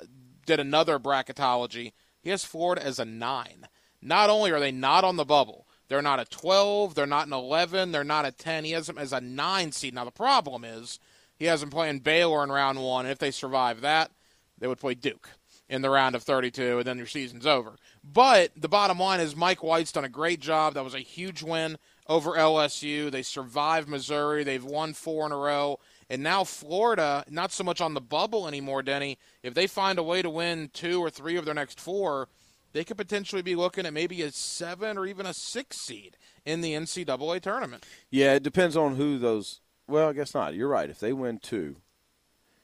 did 0.47 0.61
another 0.61 0.99
bracketology. 0.99 1.92
He 2.23 2.30
has 2.30 2.44
Florida 2.44 2.85
as 2.85 2.99
a 2.99 3.04
nine. 3.04 3.66
Not 4.00 4.30
only 4.30 4.52
are 4.52 4.61
they 4.61 4.71
not 4.71 5.02
on 5.02 5.16
the 5.16 5.25
bubble, 5.25 5.66
they're 5.88 6.03
not 6.03 6.21
a 6.21 6.25
12, 6.25 6.95
they're 6.95 7.07
not 7.07 7.26
an 7.26 7.33
11, 7.33 7.93
they're 7.93 8.05
not 8.05 8.25
a 8.25 8.33
10. 8.33 8.64
He 8.64 8.73
has 8.73 8.87
them 8.87 8.99
as 8.99 9.12
a 9.12 9.21
nine 9.21 9.73
seed. 9.73 9.95
Now, 9.95 10.05
the 10.05 10.11
problem 10.11 10.64
is 10.64 10.99
he 11.37 11.47
has 11.47 11.61
them 11.61 11.71
playing 11.71 12.00
Baylor 12.00 12.43
in 12.43 12.50
round 12.50 12.83
one, 12.83 13.07
and 13.07 13.12
if 13.12 13.19
they 13.19 13.31
survive 13.31 13.81
that, 13.83 14.11
they 14.59 14.67
would 14.67 14.81
play 14.81 14.95
Duke 14.95 15.29
in 15.69 15.83
the 15.83 15.91
round 15.91 16.14
of 16.14 16.23
32, 16.23 16.79
and 16.79 16.87
then 16.87 16.99
your 16.99 17.07
season's 17.07 17.47
over. 17.47 17.76
But 18.03 18.53
the 18.57 18.69
bottom 18.69 18.99
line 18.99 19.21
is 19.21 19.35
Mike 19.35 19.62
White's 19.62 19.93
done 19.93 20.05
a 20.05 20.11
great 20.11 20.41
job. 20.41 20.75
That 20.75 20.85
was 20.85 20.95
a 20.95 21.00
huge 21.00 21.43
win 21.43 21.79
over 22.07 22.33
LSU. 22.33 23.11
They 23.11 23.23
survived 23.23 23.88
Missouri. 23.88 24.45
They've 24.45 24.64
won 24.64 24.93
four 24.93 25.26
in 25.26 25.33
a 25.33 25.37
row. 25.37 25.79
And 26.11 26.23
now 26.23 26.45
Florida, 26.45 27.25
not 27.31 27.50
so 27.50 27.64
much 27.64 27.81
on 27.81 27.95
the 27.95 28.00
bubble 28.00 28.47
anymore, 28.47 28.83
Denny. 28.83 29.19
If 29.43 29.55
they 29.55 29.67
find 29.67 29.99
a 29.99 30.03
way 30.03 30.21
to 30.21 30.29
win 30.29 30.71
two 30.73 31.00
or 31.00 31.09
three 31.09 31.37
of 31.37 31.47
their 31.47 31.55
next 31.55 31.81
four, 31.81 32.29
they 32.75 32.85
could 32.85 32.99
potentially 32.99 33.40
be 33.40 33.54
looking 33.54 33.87
at 33.87 33.95
maybe 33.95 34.21
a 34.21 34.31
seven 34.31 34.99
or 34.99 35.07
even 35.07 35.25
a 35.25 35.33
six 35.33 35.78
seed 35.81 36.19
in 36.45 36.61
the 36.61 36.73
NCAA 36.75 37.40
tournament. 37.40 37.87
Yeah, 38.11 38.35
it 38.35 38.43
depends 38.43 38.76
on 38.76 38.97
who 38.97 39.16
those. 39.16 39.61
Well, 39.88 40.11
I 40.11 40.12
guess 40.12 40.35
not. 40.35 40.54
You're 40.54 40.69
right. 40.69 40.90
If 40.90 40.99
they 40.99 41.12
win 41.12 41.38
two, 41.38 41.76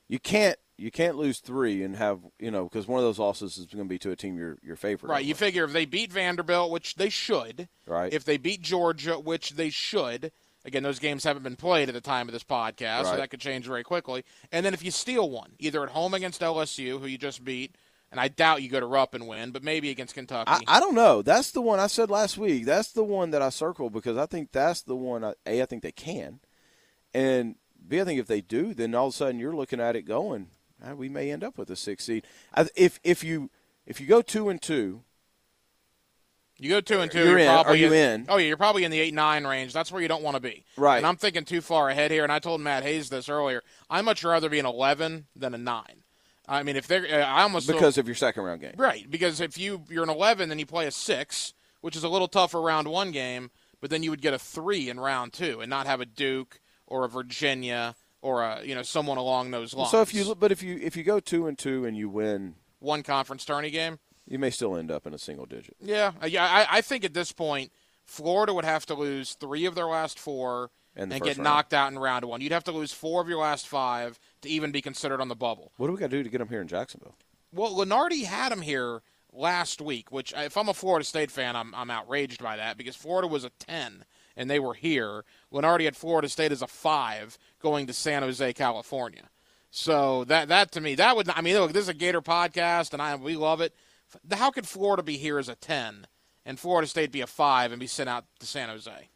you 0.08 0.18
can't 0.18 0.58
you 0.76 0.90
can't 0.90 1.16
lose 1.16 1.38
three 1.38 1.82
and 1.82 1.96
have 1.96 2.20
you 2.38 2.50
know 2.50 2.64
because 2.64 2.88
one 2.88 2.98
of 2.98 3.04
those 3.04 3.18
losses 3.18 3.56
is 3.56 3.66
going 3.66 3.84
to 3.84 3.88
be 3.88 3.98
to 4.00 4.10
a 4.10 4.16
team 4.16 4.36
your 4.36 4.58
your 4.62 4.76
favorite. 4.76 5.10
Right. 5.10 5.24
You 5.24 5.34
figure 5.34 5.64
if 5.64 5.72
they 5.72 5.84
beat 5.84 6.12
Vanderbilt, 6.12 6.70
which 6.70 6.96
they 6.96 7.08
should, 7.08 7.68
Right. 7.86 8.12
If 8.12 8.24
they 8.24 8.36
beat 8.36 8.62
Georgia, 8.62 9.18
which 9.18 9.50
they 9.50 9.70
should, 9.70 10.32
again, 10.64 10.82
those 10.82 10.98
games 10.98 11.22
haven't 11.24 11.44
been 11.44 11.56
played 11.56 11.88
at 11.88 11.94
the 11.94 12.00
time 12.00 12.28
of 12.28 12.32
this 12.32 12.44
podcast, 12.44 13.04
so 13.04 13.16
that 13.16 13.30
could 13.30 13.40
change 13.40 13.66
very 13.66 13.84
quickly. 13.84 14.24
And 14.50 14.66
then 14.66 14.74
if 14.74 14.82
you 14.82 14.90
steal 14.90 15.30
one, 15.30 15.52
either 15.58 15.82
at 15.84 15.90
home 15.90 16.14
against 16.14 16.40
LSU, 16.40 16.98
who 16.98 17.06
you 17.06 17.18
just 17.18 17.44
beat, 17.44 17.76
and 18.10 18.20
I 18.20 18.28
doubt 18.28 18.62
you 18.62 18.68
go 18.68 18.80
to 18.80 18.86
Rupp 18.86 19.14
and 19.14 19.26
win, 19.28 19.50
but 19.52 19.62
maybe 19.62 19.90
against 19.90 20.14
Kentucky. 20.14 20.50
I, 20.50 20.76
I 20.76 20.80
don't 20.80 20.94
know. 20.94 21.22
That's 21.22 21.50
the 21.50 21.60
one 21.60 21.78
I 21.80 21.86
said 21.86 22.10
last 22.10 22.36
week. 22.38 22.64
That's 22.66 22.92
the 22.92 23.04
one 23.04 23.30
that 23.30 23.42
I 23.42 23.50
circled 23.50 23.92
because 23.92 24.16
I 24.16 24.26
think 24.26 24.52
that's 24.52 24.82
the 24.82 24.96
one. 24.96 25.24
I, 25.24 25.34
a, 25.46 25.62
I 25.62 25.66
think 25.66 25.82
they 25.82 25.92
can, 25.92 26.40
and 27.14 27.56
B, 27.86 28.00
I 28.00 28.04
think 28.04 28.20
if 28.20 28.26
they 28.26 28.40
do, 28.40 28.74
then 28.74 28.94
all 28.94 29.08
of 29.08 29.14
a 29.14 29.16
sudden 29.16 29.38
you're 29.40 29.54
looking 29.56 29.80
at 29.80 29.96
it 29.96 30.02
going, 30.02 30.48
"Ah, 30.84 30.94
we 30.94 31.08
may 31.08 31.30
end 31.30 31.44
up 31.44 31.56
with 31.58 31.70
a 31.70 31.76
six 31.76 32.04
seed. 32.04 32.24
I, 32.54 32.68
if 32.76 32.98
if 33.04 33.22
you 33.24 33.50
if 33.86 34.00
you 34.00 34.06
go 34.06 34.22
two 34.22 34.48
and 34.48 34.60
two, 34.60 35.02
You 36.58 36.68
go 36.70 36.80
two 36.82 37.00
and 37.00 37.10
2 37.10 37.18
You're 37.24 37.38
in. 37.38 37.46
probably 37.46 37.72
Are 37.72 37.76
you 37.76 37.92
in? 37.94 38.26
Oh 38.28 38.36
yeah, 38.36 38.48
you're 38.48 38.56
probably 38.58 38.84
in 38.84 38.90
the 38.90 39.00
eight 39.00 39.14
nine 39.14 39.46
range. 39.46 39.72
That's 39.72 39.90
where 39.90 40.02
you 40.02 40.08
don't 40.08 40.22
want 40.22 40.34
to 40.36 40.40
be. 40.40 40.64
Right. 40.76 40.98
And 40.98 41.06
I'm 41.06 41.16
thinking 41.16 41.44
too 41.44 41.62
far 41.62 41.88
ahead 41.88 42.10
here. 42.10 42.22
And 42.22 42.30
I 42.30 42.38
told 42.38 42.60
Matt 42.60 42.82
Hayes 42.82 43.08
this 43.08 43.28
earlier. 43.30 43.62
I'd 43.88 44.04
much 44.04 44.22
rather 44.22 44.48
be 44.50 44.58
an 44.58 44.66
eleven 44.66 45.26
than 45.34 45.54
a 45.54 45.58
nine. 45.58 46.02
I 46.50 46.62
mean, 46.64 46.76
if 46.76 46.86
they're, 46.86 47.06
uh, 47.06 47.24
I 47.24 47.42
almost 47.42 47.68
because 47.68 47.96
of 47.96 48.06
your 48.08 48.16
second 48.16 48.42
round 48.42 48.60
game. 48.60 48.74
right 48.76 49.08
because 49.08 49.40
if 49.40 49.56
you 49.56 49.82
you're 49.88 50.02
an 50.02 50.10
eleven, 50.10 50.48
then 50.48 50.58
you 50.58 50.66
play 50.66 50.86
a 50.86 50.90
six, 50.90 51.54
which 51.80 51.96
is 51.96 52.02
a 52.04 52.08
little 52.08 52.28
tougher 52.28 52.60
round 52.60 52.88
one 52.88 53.12
game. 53.12 53.50
But 53.80 53.88
then 53.88 54.02
you 54.02 54.10
would 54.10 54.20
get 54.20 54.34
a 54.34 54.38
three 54.38 54.90
in 54.90 55.00
round 55.00 55.32
two 55.32 55.60
and 55.60 55.70
not 55.70 55.86
have 55.86 56.00
a 56.00 56.06
Duke 56.06 56.60
or 56.86 57.04
a 57.04 57.08
Virginia 57.08 57.94
or 58.20 58.42
a 58.42 58.62
you 58.64 58.74
know 58.74 58.82
someone 58.82 59.16
along 59.16 59.52
those 59.52 59.72
lines. 59.74 59.90
So 59.90 60.02
if 60.02 60.12
you 60.12 60.34
but 60.34 60.50
if 60.52 60.62
you 60.62 60.78
if 60.82 60.96
you 60.96 61.04
go 61.04 61.20
two 61.20 61.46
and 61.46 61.56
two 61.56 61.86
and 61.86 61.96
you 61.96 62.08
win, 62.08 62.56
one 62.80 63.02
conference 63.02 63.44
tourney 63.44 63.70
game. 63.70 63.98
you 64.26 64.38
may 64.38 64.50
still 64.50 64.76
end 64.76 64.90
up 64.90 65.06
in 65.06 65.14
a 65.14 65.18
single 65.18 65.46
digit. 65.46 65.76
Yeah, 65.80 66.12
uh, 66.22 66.26
yeah. 66.26 66.44
I, 66.44 66.78
I 66.78 66.80
think 66.82 67.04
at 67.04 67.14
this 67.14 67.32
point, 67.32 67.72
Florida 68.04 68.52
would 68.52 68.64
have 68.64 68.84
to 68.86 68.94
lose 68.94 69.34
three 69.34 69.64
of 69.66 69.74
their 69.74 69.86
last 69.86 70.18
four 70.18 70.70
And 70.96 71.12
and, 71.12 71.22
get 71.22 71.36
round. 71.38 71.44
knocked 71.44 71.72
out 71.72 71.90
in 71.92 71.98
round 71.98 72.24
one. 72.26 72.40
You'd 72.40 72.52
have 72.52 72.64
to 72.64 72.72
lose 72.72 72.92
four 72.92 73.22
of 73.22 73.28
your 73.28 73.40
last 73.40 73.66
five 73.68 74.18
to 74.42 74.48
even 74.48 74.72
be 74.72 74.82
considered 74.82 75.20
on 75.20 75.28
the 75.28 75.34
bubble. 75.34 75.72
What 75.76 75.86
do 75.86 75.92
we 75.92 75.98
got 75.98 76.10
to 76.10 76.16
do 76.16 76.22
to 76.22 76.28
get 76.28 76.38
them 76.38 76.48
here 76.48 76.60
in 76.60 76.68
Jacksonville? 76.68 77.14
Well, 77.52 77.74
Lunardi 77.74 78.24
had 78.24 78.52
him 78.52 78.62
here 78.62 79.02
last 79.32 79.80
week, 79.80 80.12
which 80.12 80.32
if 80.36 80.56
I'm 80.56 80.68
a 80.68 80.74
Florida 80.74 81.04
State 81.04 81.30
fan, 81.30 81.56
I'm 81.56 81.74
I'm 81.74 81.90
outraged 81.90 82.42
by 82.42 82.56
that 82.56 82.76
because 82.76 82.96
Florida 82.96 83.28
was 83.28 83.44
a 83.44 83.50
ten 83.50 84.04
and 84.36 84.48
they 84.48 84.60
were 84.60 84.74
here. 84.74 85.24
Lunardi 85.52 85.84
had 85.84 85.96
Florida 85.96 86.28
State 86.28 86.52
as 86.52 86.62
a 86.62 86.66
five 86.66 87.38
going 87.60 87.86
to 87.86 87.92
San 87.92 88.22
Jose, 88.22 88.52
California. 88.54 89.28
So 89.70 90.24
that 90.24 90.48
that 90.48 90.72
to 90.72 90.80
me 90.80 90.94
that 90.96 91.16
would 91.16 91.26
not, 91.26 91.38
I 91.38 91.40
mean 91.42 91.54
look 91.56 91.72
this 91.72 91.82
is 91.84 91.88
a 91.88 91.94
Gator 91.94 92.22
podcast 92.22 92.92
and 92.92 93.02
I 93.02 93.14
we 93.16 93.36
love 93.36 93.60
it. 93.60 93.74
How 94.32 94.50
could 94.50 94.66
Florida 94.66 95.02
be 95.02 95.16
here 95.16 95.38
as 95.38 95.48
a 95.48 95.54
ten 95.54 96.06
and 96.44 96.58
Florida 96.58 96.88
State 96.88 97.12
be 97.12 97.20
a 97.20 97.26
five 97.26 97.70
and 97.70 97.80
be 97.80 97.86
sent 97.86 98.08
out 98.08 98.24
to 98.40 98.46
San 98.46 98.68
Jose? 98.68 99.08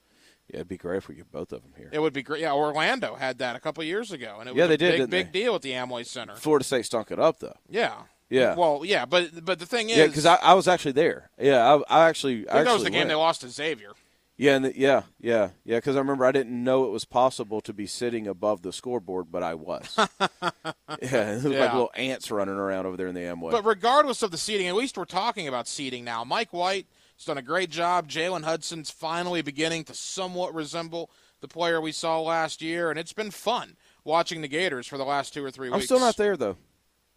Yeah, 0.48 0.56
it'd 0.56 0.68
be 0.68 0.76
great 0.76 0.98
if 0.98 1.08
we 1.08 1.14
get 1.14 1.32
both 1.32 1.52
of 1.52 1.62
them 1.62 1.72
here. 1.76 1.88
It 1.92 1.98
would 2.00 2.12
be 2.12 2.22
great. 2.22 2.42
Yeah, 2.42 2.52
Orlando 2.52 3.14
had 3.14 3.38
that 3.38 3.56
a 3.56 3.60
couple 3.60 3.82
years 3.84 4.12
ago, 4.12 4.36
and 4.40 4.48
it 4.48 4.52
was 4.52 4.58
Yeah, 4.58 4.64
a 4.64 4.68
they 4.68 4.76
did, 4.76 4.98
big 4.98 5.10
big 5.10 5.32
they? 5.32 5.40
deal 5.40 5.54
at 5.54 5.62
the 5.62 5.70
Amway 5.72 6.04
Center. 6.06 6.34
Florida 6.34 6.64
State 6.64 6.84
stunk 6.84 7.10
it 7.10 7.18
up 7.18 7.38
though. 7.40 7.56
Yeah, 7.68 7.94
Yeah. 8.28 8.54
Well, 8.54 8.82
yeah, 8.84 9.06
but 9.06 9.44
but 9.44 9.58
the 9.58 9.66
thing 9.66 9.88
is, 9.90 9.96
Yeah, 9.96 10.06
because 10.06 10.26
I, 10.26 10.36
I 10.36 10.54
was 10.54 10.68
actually 10.68 10.92
there. 10.92 11.30
Yeah, 11.40 11.80
I, 11.88 12.02
I 12.04 12.08
actually. 12.08 12.48
I 12.48 12.52
think 12.52 12.52
that 12.52 12.58
was 12.64 12.66
actually 12.66 12.84
the 12.84 12.90
game 12.90 13.08
they 13.08 13.14
lost 13.14 13.40
to 13.40 13.48
Xavier. 13.48 13.92
Yeah, 14.36 14.56
and 14.56 14.64
the, 14.64 14.76
yeah, 14.78 15.02
yeah, 15.20 15.50
yeah. 15.64 15.76
Because 15.76 15.94
I 15.94 16.00
remember 16.00 16.24
I 16.26 16.32
didn't 16.32 16.64
know 16.64 16.84
it 16.86 16.90
was 16.90 17.04
possible 17.04 17.60
to 17.60 17.72
be 17.72 17.86
sitting 17.86 18.26
above 18.26 18.62
the 18.62 18.72
scoreboard, 18.72 19.26
but 19.30 19.44
I 19.44 19.54
was. 19.54 19.94
yeah, 19.98 21.30
it 21.30 21.34
was 21.34 21.44
like 21.44 21.72
little 21.72 21.90
ants 21.94 22.30
running 22.32 22.56
around 22.56 22.86
over 22.86 22.96
there 22.96 23.06
in 23.06 23.14
the 23.14 23.20
Amway. 23.20 23.52
But 23.52 23.64
regardless 23.64 24.22
of 24.24 24.32
the 24.32 24.38
seating, 24.38 24.66
at 24.66 24.74
least 24.74 24.98
we're 24.98 25.04
talking 25.04 25.46
about 25.46 25.68
seating 25.68 26.04
now. 26.04 26.24
Mike 26.24 26.52
White 26.52 26.86
has 27.24 27.34
done 27.34 27.38
a 27.38 27.42
great 27.42 27.70
job. 27.70 28.08
Jalen 28.08 28.44
Hudson's 28.44 28.90
finally 28.90 29.42
beginning 29.42 29.84
to 29.84 29.94
somewhat 29.94 30.54
resemble 30.54 31.10
the 31.40 31.48
player 31.48 31.80
we 31.80 31.92
saw 31.92 32.20
last 32.20 32.62
year, 32.62 32.90
and 32.90 32.98
it's 32.98 33.12
been 33.12 33.30
fun 33.30 33.76
watching 34.04 34.42
the 34.42 34.48
Gators 34.48 34.86
for 34.86 34.98
the 34.98 35.04
last 35.04 35.32
two 35.32 35.44
or 35.44 35.50
three 35.50 35.68
weeks. 35.68 35.76
I'm 35.76 35.86
still 35.86 36.00
not 36.00 36.16
there 36.16 36.36
though. 36.36 36.56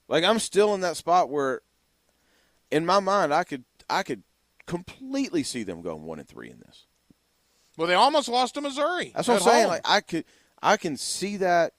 Like 0.07 0.23
I'm 0.23 0.39
still 0.39 0.73
in 0.73 0.81
that 0.81 0.97
spot 0.97 1.29
where, 1.29 1.61
in 2.71 2.85
my 2.85 2.99
mind, 2.99 3.33
I 3.33 3.43
could 3.43 3.65
I 3.89 4.03
could 4.03 4.23
completely 4.65 5.43
see 5.43 5.63
them 5.63 5.81
going 5.81 6.03
one 6.03 6.19
and 6.19 6.27
three 6.27 6.49
in 6.49 6.59
this. 6.59 6.85
Well, 7.77 7.87
they 7.87 7.93
almost 7.93 8.27
lost 8.29 8.55
to 8.55 8.61
Missouri. 8.61 9.11
That's 9.15 9.27
what 9.27 9.35
I'm 9.35 9.41
saying. 9.41 9.63
home. 9.63 9.71
Like 9.71 9.81
I 9.85 10.01
could 10.01 10.25
I 10.61 10.77
can 10.77 10.97
see 10.97 11.37
that 11.37 11.73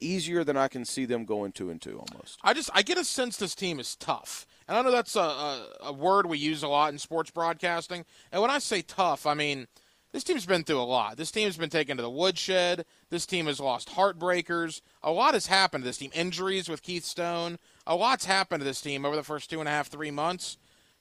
easier 0.00 0.44
than 0.44 0.56
I 0.56 0.68
can 0.68 0.84
see 0.84 1.04
them 1.04 1.24
going 1.24 1.52
two 1.52 1.70
and 1.70 1.80
two 1.80 1.98
almost. 1.98 2.38
I 2.42 2.52
just 2.52 2.70
I 2.74 2.82
get 2.82 2.98
a 2.98 3.04
sense 3.04 3.36
this 3.36 3.54
team 3.54 3.78
is 3.78 3.96
tough, 3.96 4.46
and 4.70 4.78
I 4.78 4.82
know 4.82 4.92
that's 4.92 5.16
a, 5.16 5.20
a, 5.20 5.66
a 5.86 5.92
word 5.92 6.26
we 6.26 6.38
use 6.38 6.62
a 6.62 6.68
lot 6.68 6.92
in 6.92 6.98
sports 6.98 7.32
broadcasting. 7.32 8.04
And 8.30 8.40
when 8.40 8.52
I 8.52 8.60
say 8.60 8.82
tough, 8.82 9.26
I 9.26 9.34
mean 9.34 9.66
this 10.12 10.22
team's 10.22 10.46
been 10.46 10.62
through 10.62 10.80
a 10.80 10.82
lot. 10.82 11.16
This 11.16 11.32
team's 11.32 11.56
been 11.56 11.70
taken 11.70 11.96
to 11.96 12.04
the 12.04 12.08
woodshed. 12.08 12.84
This 13.10 13.26
team 13.26 13.46
has 13.46 13.58
lost 13.58 13.90
heartbreakers. 13.90 14.80
A 15.02 15.10
lot 15.10 15.34
has 15.34 15.48
happened 15.48 15.82
to 15.82 15.88
this 15.88 15.98
team. 15.98 16.12
Injuries 16.14 16.68
with 16.68 16.82
Keith 16.82 17.04
Stone. 17.04 17.58
A 17.84 17.96
lot's 17.96 18.26
happened 18.26 18.60
to 18.60 18.64
this 18.64 18.80
team 18.80 19.04
over 19.04 19.16
the 19.16 19.24
first 19.24 19.50
two 19.50 19.58
and 19.58 19.68
a 19.68 19.72
half, 19.72 19.88
three 19.88 20.12
months. 20.12 20.56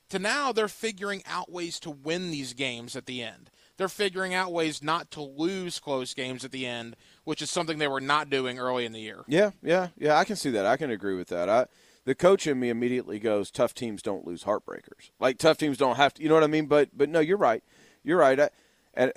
To 0.10 0.18
now, 0.18 0.52
they're 0.52 0.68
figuring 0.68 1.22
out 1.28 1.52
ways 1.52 1.80
to 1.82 1.92
win 1.92 2.32
these 2.32 2.54
games 2.54 2.96
at 2.96 3.06
the 3.06 3.22
end. 3.22 3.52
They're 3.78 3.88
figuring 3.88 4.34
out 4.34 4.52
ways 4.52 4.82
not 4.82 5.12
to 5.12 5.22
lose 5.22 5.80
close 5.80 6.16
games 6.16 6.44
at 6.44 6.52
the 6.52 6.66
end, 6.66 6.96
which 7.24 7.44
is 7.44 7.52
something 7.52 7.78
they 7.78 7.88
were 7.88 8.02
not 8.02 8.32
doing 8.32 8.58
early 8.58 8.86
in 8.86 8.94
the 8.94 9.00
year. 9.00 9.24
Yeah, 9.28 9.52
yeah, 9.62 9.90
yeah. 9.98 10.18
I 10.18 10.24
can 10.24 10.36
see 10.36 10.50
that. 10.50 10.66
I 10.66 10.76
can 10.76 10.90
agree 10.90 11.16
with 11.16 11.28
that. 11.28 11.48
I 11.48 11.68
the 12.06 12.16
coach 12.16 12.48
in 12.48 12.60
me 12.60 12.70
immediately 12.70 13.20
goes, 13.20 13.52
"Tough 13.52 13.74
teams 13.74 14.02
don't 14.02 14.26
lose 14.26 14.44
heartbreakers. 14.44 15.12
Like 15.20 15.38
tough 15.38 15.58
teams 15.58 15.78
don't 15.78 15.98
have 15.98 16.14
to." 16.16 16.24
You 16.24 16.30
know 16.30 16.36
what 16.36 16.44
I 16.44 16.48
mean? 16.48 16.66
But 16.68 16.90
but 16.98 17.10
no, 17.10 17.20
you're 17.20 17.38
right. 17.38 17.64
You're 18.04 18.18
right. 18.20 18.40
I, 18.40 18.50
and 18.94 19.14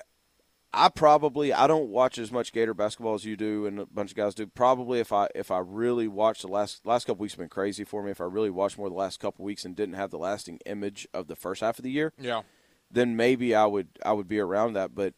I 0.75 0.89
probably 0.89 1.53
I 1.53 1.67
don't 1.67 1.89
watch 1.91 2.17
as 2.19 2.33
much 2.33 2.53
Gator 2.53 2.75
basketball 2.75 3.15
as 3.15 3.25
you 3.25 3.37
do, 3.37 3.67
and 3.67 3.79
a 3.79 3.87
bunch 3.87 4.11
of 4.11 4.17
guys 4.17 4.35
do. 4.35 4.47
Probably 4.47 5.01
if 5.01 5.13
I 5.13 5.29
if 5.35 5.51
I 5.51 5.59
really 5.59 6.09
watched 6.09 6.43
the 6.43 6.49
last 6.49 6.85
last 6.87 7.07
couple 7.07 7.23
weeks 7.23 7.35
have 7.35 7.39
been 7.41 7.49
crazy 7.49 7.85
for 7.85 8.03
me. 8.03 8.11
If 8.11 8.21
I 8.21 8.25
really 8.25 8.51
watched 8.51 8.79
more 8.79 8.89
the 8.89 8.95
last 8.95 9.21
couple 9.21 9.45
weeks 9.45 9.65
and 9.65 9.77
didn't 9.77 9.95
have 9.97 10.11
the 10.11 10.19
lasting 10.19 10.61
image 10.67 11.07
of 11.13 11.27
the 11.29 11.37
first 11.37 11.61
half 11.61 11.79
of 11.79 11.83
the 11.85 11.91
year, 11.91 12.13
Yeah. 12.19 12.43
then 12.91 13.17
maybe 13.17 13.55
I 13.55 13.67
would 13.67 13.89
I 14.05 14.13
would 14.13 14.29
be 14.29 14.39
around 14.41 14.73
that. 14.75 14.95
But 14.95 15.15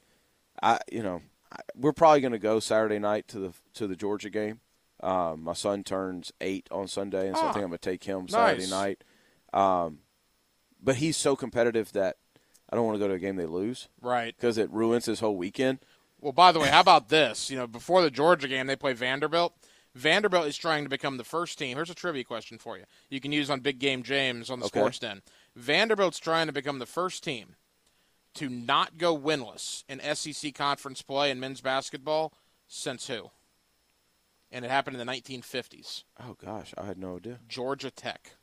I, 0.62 0.80
you 0.90 1.02
know, 1.02 1.22
I, 1.52 1.60
we're 1.76 1.92
probably 1.92 2.20
going 2.20 2.32
to 2.32 2.38
go 2.38 2.58
Saturday 2.60 2.98
night 2.98 3.28
to 3.28 3.38
the 3.38 3.52
to 3.74 3.86
the 3.86 3.96
Georgia 3.96 4.30
game. 4.30 4.60
Um, 5.02 5.42
my 5.42 5.52
son 5.52 5.82
turns 5.84 6.32
eight 6.40 6.68
on 6.70 6.88
Sunday, 6.88 7.28
and 7.28 7.36
so 7.36 7.42
I 7.42 7.46
Ah, 7.48 7.52
think 7.52 7.64
I'm 7.64 7.70
going 7.70 7.78
to 7.78 7.90
take 7.90 8.04
him 8.04 8.28
Saturday 8.28 8.62
nice. 8.62 8.70
night. 8.70 9.04
Um, 9.52 9.98
but 10.82 10.96
he's 10.96 11.16
so 11.16 11.36
competitive 11.36 11.92
that 11.92 12.16
I 12.70 12.76
don't 12.76 12.86
want 12.86 12.96
to 12.96 13.00
go 13.00 13.08
to 13.08 13.14
a 13.14 13.18
game 13.18 13.36
they 13.36 13.46
lose 13.46 13.88
Right. 14.00 14.34
because 14.36 14.58
it 14.58 14.70
ruins 14.70 15.06
his 15.06 15.20
whole 15.20 15.36
weekend. 15.36 15.80
Well, 16.20 16.32
by 16.32 16.52
the 16.52 16.60
way, 16.60 16.68
how 16.68 16.80
about 16.80 17.08
this? 17.08 17.50
You 17.50 17.56
know, 17.58 17.66
before 17.66 18.02
the 18.02 18.10
Georgia 18.10 18.48
game, 18.48 18.66
they 18.66 18.76
play 18.76 18.92
Vanderbilt. 18.94 19.54
Vanderbilt 19.94 20.46
is 20.46 20.56
trying 20.56 20.84
to 20.84 20.90
become 20.90 21.18
the 21.18 21.24
first 21.24 21.58
team. 21.58 21.76
Here's 21.76 21.90
a 21.90 21.94
trivia 21.94 22.24
question 22.24 22.58
for 22.58 22.76
you. 22.78 22.84
You 23.10 23.20
can 23.20 23.30
use 23.30 23.50
on 23.50 23.60
Big 23.60 23.78
Game 23.78 24.02
James 24.02 24.50
on 24.50 24.58
the 24.58 24.66
Okay. 24.66 24.78
Sports 24.80 24.98
Den. 24.98 25.22
Vanderbilt's 25.54 26.18
trying 26.18 26.46
to 26.46 26.52
become 26.52 26.78
the 26.78 26.86
first 26.86 27.22
team 27.22 27.56
to 28.34 28.48
not 28.48 28.98
go 28.98 29.16
winless 29.16 29.84
in 29.88 30.00
SEC 30.14 30.52
conference 30.54 31.02
play 31.02 31.30
in 31.30 31.38
men's 31.38 31.60
basketball 31.60 32.32
since 32.66 33.06
who? 33.06 33.30
And 34.50 34.64
it 34.64 34.70
happened 34.70 34.98
in 34.98 35.04
the 35.04 35.12
1950s. 35.12 36.04
Oh 36.20 36.36
gosh, 36.42 36.72
I 36.78 36.84
had 36.86 36.98
no 36.98 37.16
idea. 37.16 37.40
Georgia 37.48 37.90
Tech. 37.90 38.36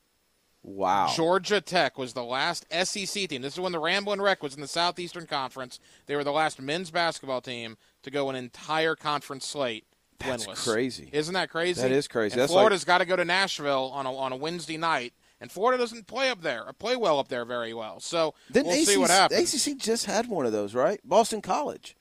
Wow. 0.64 1.12
Georgia 1.16 1.60
Tech 1.60 1.98
was 1.98 2.14
the 2.14 2.24
last 2.24 2.66
SEC 2.72 3.28
team. 3.30 3.42
This 3.42 3.54
is 3.54 3.60
when 3.60 3.72
the 3.72 3.80
Ramblin' 3.80 4.22
Wreck 4.22 4.44
was 4.44 4.54
in 4.54 4.62
the 4.62 4.68
Southeastern 4.68 5.26
Conference. 5.26 5.80
They 6.06 6.16
were 6.16 6.24
the 6.24 6.32
last 6.32 6.62
men's 6.62 6.92
basketball 6.92 7.42
team 7.42 7.78
to 8.04 8.12
go 8.12 8.30
an 8.30 8.36
entire 8.36 8.96
conference 8.96 9.46
slate 9.48 9.86
That's 10.20 10.46
winless. 10.46 10.72
crazy. 10.72 11.10
Isn't 11.12 11.34
that 11.34 11.50
crazy? 11.50 11.82
That 11.82 11.92
is 11.92 12.08
crazy. 12.08 12.34
And 12.34 12.42
That's 12.42 12.52
Florida's 12.52 12.84
got 12.84 13.00
to 13.00 13.06
go 13.06 13.16
to 13.16 13.26
Nashville 13.26 13.90
on 13.94 14.06
a, 14.06 14.16
on 14.16 14.32
a 14.34 14.36
Wednesday 14.36 14.78
night, 14.78 15.14
and 15.40 15.52
Florida 15.52 15.82
doesn't 15.82 16.06
play 16.06 16.30
up 16.30 16.42
there, 16.42 16.64
or 16.68 16.74
play 16.74 16.96
well 16.96 17.18
up 17.18 17.30
there 17.30 17.44
very 17.46 17.74
well. 17.74 18.00
So 18.00 18.36
Then 18.52 18.66
we'll 18.66 18.76
ACC, 18.80 18.88
see 18.88 18.98
what 18.98 19.10
happens. 19.10 19.68
ACC 19.68 19.78
just 19.80 20.06
had 20.06 20.28
one 20.28 20.46
of 20.46 20.52
those, 20.52 20.76
right? 20.76 21.00
Boston 21.04 21.42
College 21.42 21.96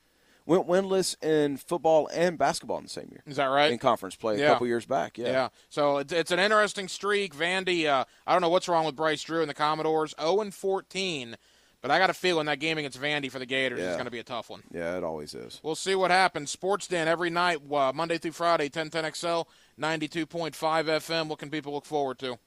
went 0.46 0.66
winless 0.66 1.22
in 1.22 1.56
football 1.56 2.08
and 2.12 2.36
basketball 2.38 2.78
in 2.78 2.84
the 2.84 2.90
same 2.90 3.08
year 3.10 3.22
Is 3.26 3.36
that 3.36 3.46
right? 3.46 3.70
in 3.72 3.78
conference 3.78 4.16
play 4.16 4.38
Yeah. 4.38 4.46
a 4.46 4.52
couple 4.52 4.66
years 4.66 4.86
back. 4.86 5.18
Yeah. 5.18 5.26
Yeah. 5.30 5.48
So 5.68 5.98
it's, 5.98 6.12
it's 6.12 6.30
an 6.30 6.38
interesting 6.38 6.88
streak. 6.88 7.34
Vandy, 7.34 7.86
uh, 7.86 8.04
I 8.26 8.32
don't 8.32 8.40
know 8.42 8.48
what's 8.48 8.68
wrong 8.68 8.84
with 8.84 8.96
Bryce 8.96 9.22
Drew 9.22 9.40
and 9.40 9.50
the 9.50 9.54
Commodores. 9.54 10.14
0 10.20 10.40
and 10.40 10.52
14, 10.54 11.36
but 11.82 11.90
I 11.90 11.98
got 11.98 12.10
a 12.10 12.14
feeling 12.14 12.46
that 12.46 12.58
game 12.60 12.78
against 12.78 13.00
Vandy 13.00 13.30
for 13.30 13.38
the 13.38 13.46
Gators 13.46 13.80
is 13.80 13.94
going 13.94 14.04
to 14.04 14.10
be 14.10 14.18
a 14.18 14.24
tough 14.24 14.50
one. 14.50 14.62
Yeah, 14.72 14.96
it 14.96 15.04
always 15.04 15.34
is. 15.34 15.60
We'll 15.62 15.74
see 15.74 15.94
what 15.94 16.10
happens. 16.10 16.50
Sports 16.50 16.86
Den 16.86 17.08
every 17.08 17.30
night, 17.30 17.60
uh, 17.72 17.92
Monday 17.94 18.18
through 18.18 18.32
Friday, 18.32 18.68
1010XL, 18.68 19.46
92.5 19.80 20.52
FM. 20.52 21.28
What 21.28 21.38
can 21.38 21.50
people 21.50 21.72
look 21.72 21.84
forward 21.86 22.18
to? 22.20 22.38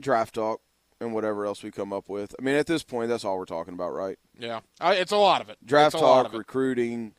Draft 0.00 0.34
talk 0.34 0.60
and 1.00 1.14
whatever 1.14 1.46
else 1.46 1.62
we 1.62 1.70
come 1.70 1.92
up 1.92 2.08
with. 2.08 2.34
I 2.38 2.42
mean, 2.42 2.54
at 2.56 2.66
this 2.66 2.82
point, 2.82 3.08
that's 3.08 3.24
all 3.24 3.38
we're 3.38 3.44
talking 3.44 3.74
about, 3.74 3.90
right? 3.94 4.18
Yeah. 4.38 4.60
Uh, 4.80 4.94
it's 4.96 5.12
a 5.12 5.16
lot 5.16 5.40
of 5.40 5.48
it. 5.50 5.58
Draft 5.64 5.98
talk, 5.98 6.32
recruiting, 6.32 7.14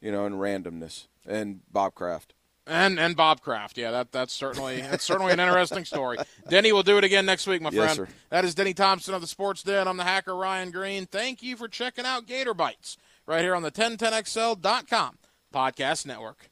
you 0.00 0.12
know, 0.12 0.26
and 0.26 0.36
randomness, 0.36 1.06
and 1.26 1.60
Bob 1.70 1.94
Kraft. 1.94 2.34
And 2.66 3.00
and 3.00 3.16
Bob 3.16 3.40
Kraft, 3.40 3.78
yeah, 3.78 3.90
that 3.90 4.12
that's 4.12 4.32
certainly 4.34 4.82
that's 4.82 5.02
certainly 5.04 5.32
an 5.32 5.40
interesting 5.40 5.86
story. 5.86 6.18
Denny 6.48 6.70
will 6.72 6.82
do 6.82 6.98
it 6.98 7.04
again 7.04 7.24
next 7.24 7.46
week, 7.46 7.62
my 7.62 7.70
Yes, 7.70 7.94
friend. 7.96 8.08
sir. 8.10 8.14
That 8.28 8.44
is 8.44 8.54
Denny 8.54 8.74
Thompson 8.74 9.14
of 9.14 9.22
the 9.22 9.26
Sports 9.26 9.62
Den. 9.62 9.88
I'm 9.88 9.96
the 9.96 10.04
hacker 10.04 10.36
Ryan 10.36 10.70
Green. 10.70 11.06
Thank 11.06 11.42
you 11.42 11.56
for 11.56 11.66
checking 11.66 12.04
out 12.04 12.26
Gator 12.26 12.52
Bites 12.52 12.98
right 13.26 13.40
here 13.40 13.54
on 13.54 13.62
the 13.62 13.70
1010XL.com 13.70 15.18
podcast 15.54 16.04
network. 16.04 16.50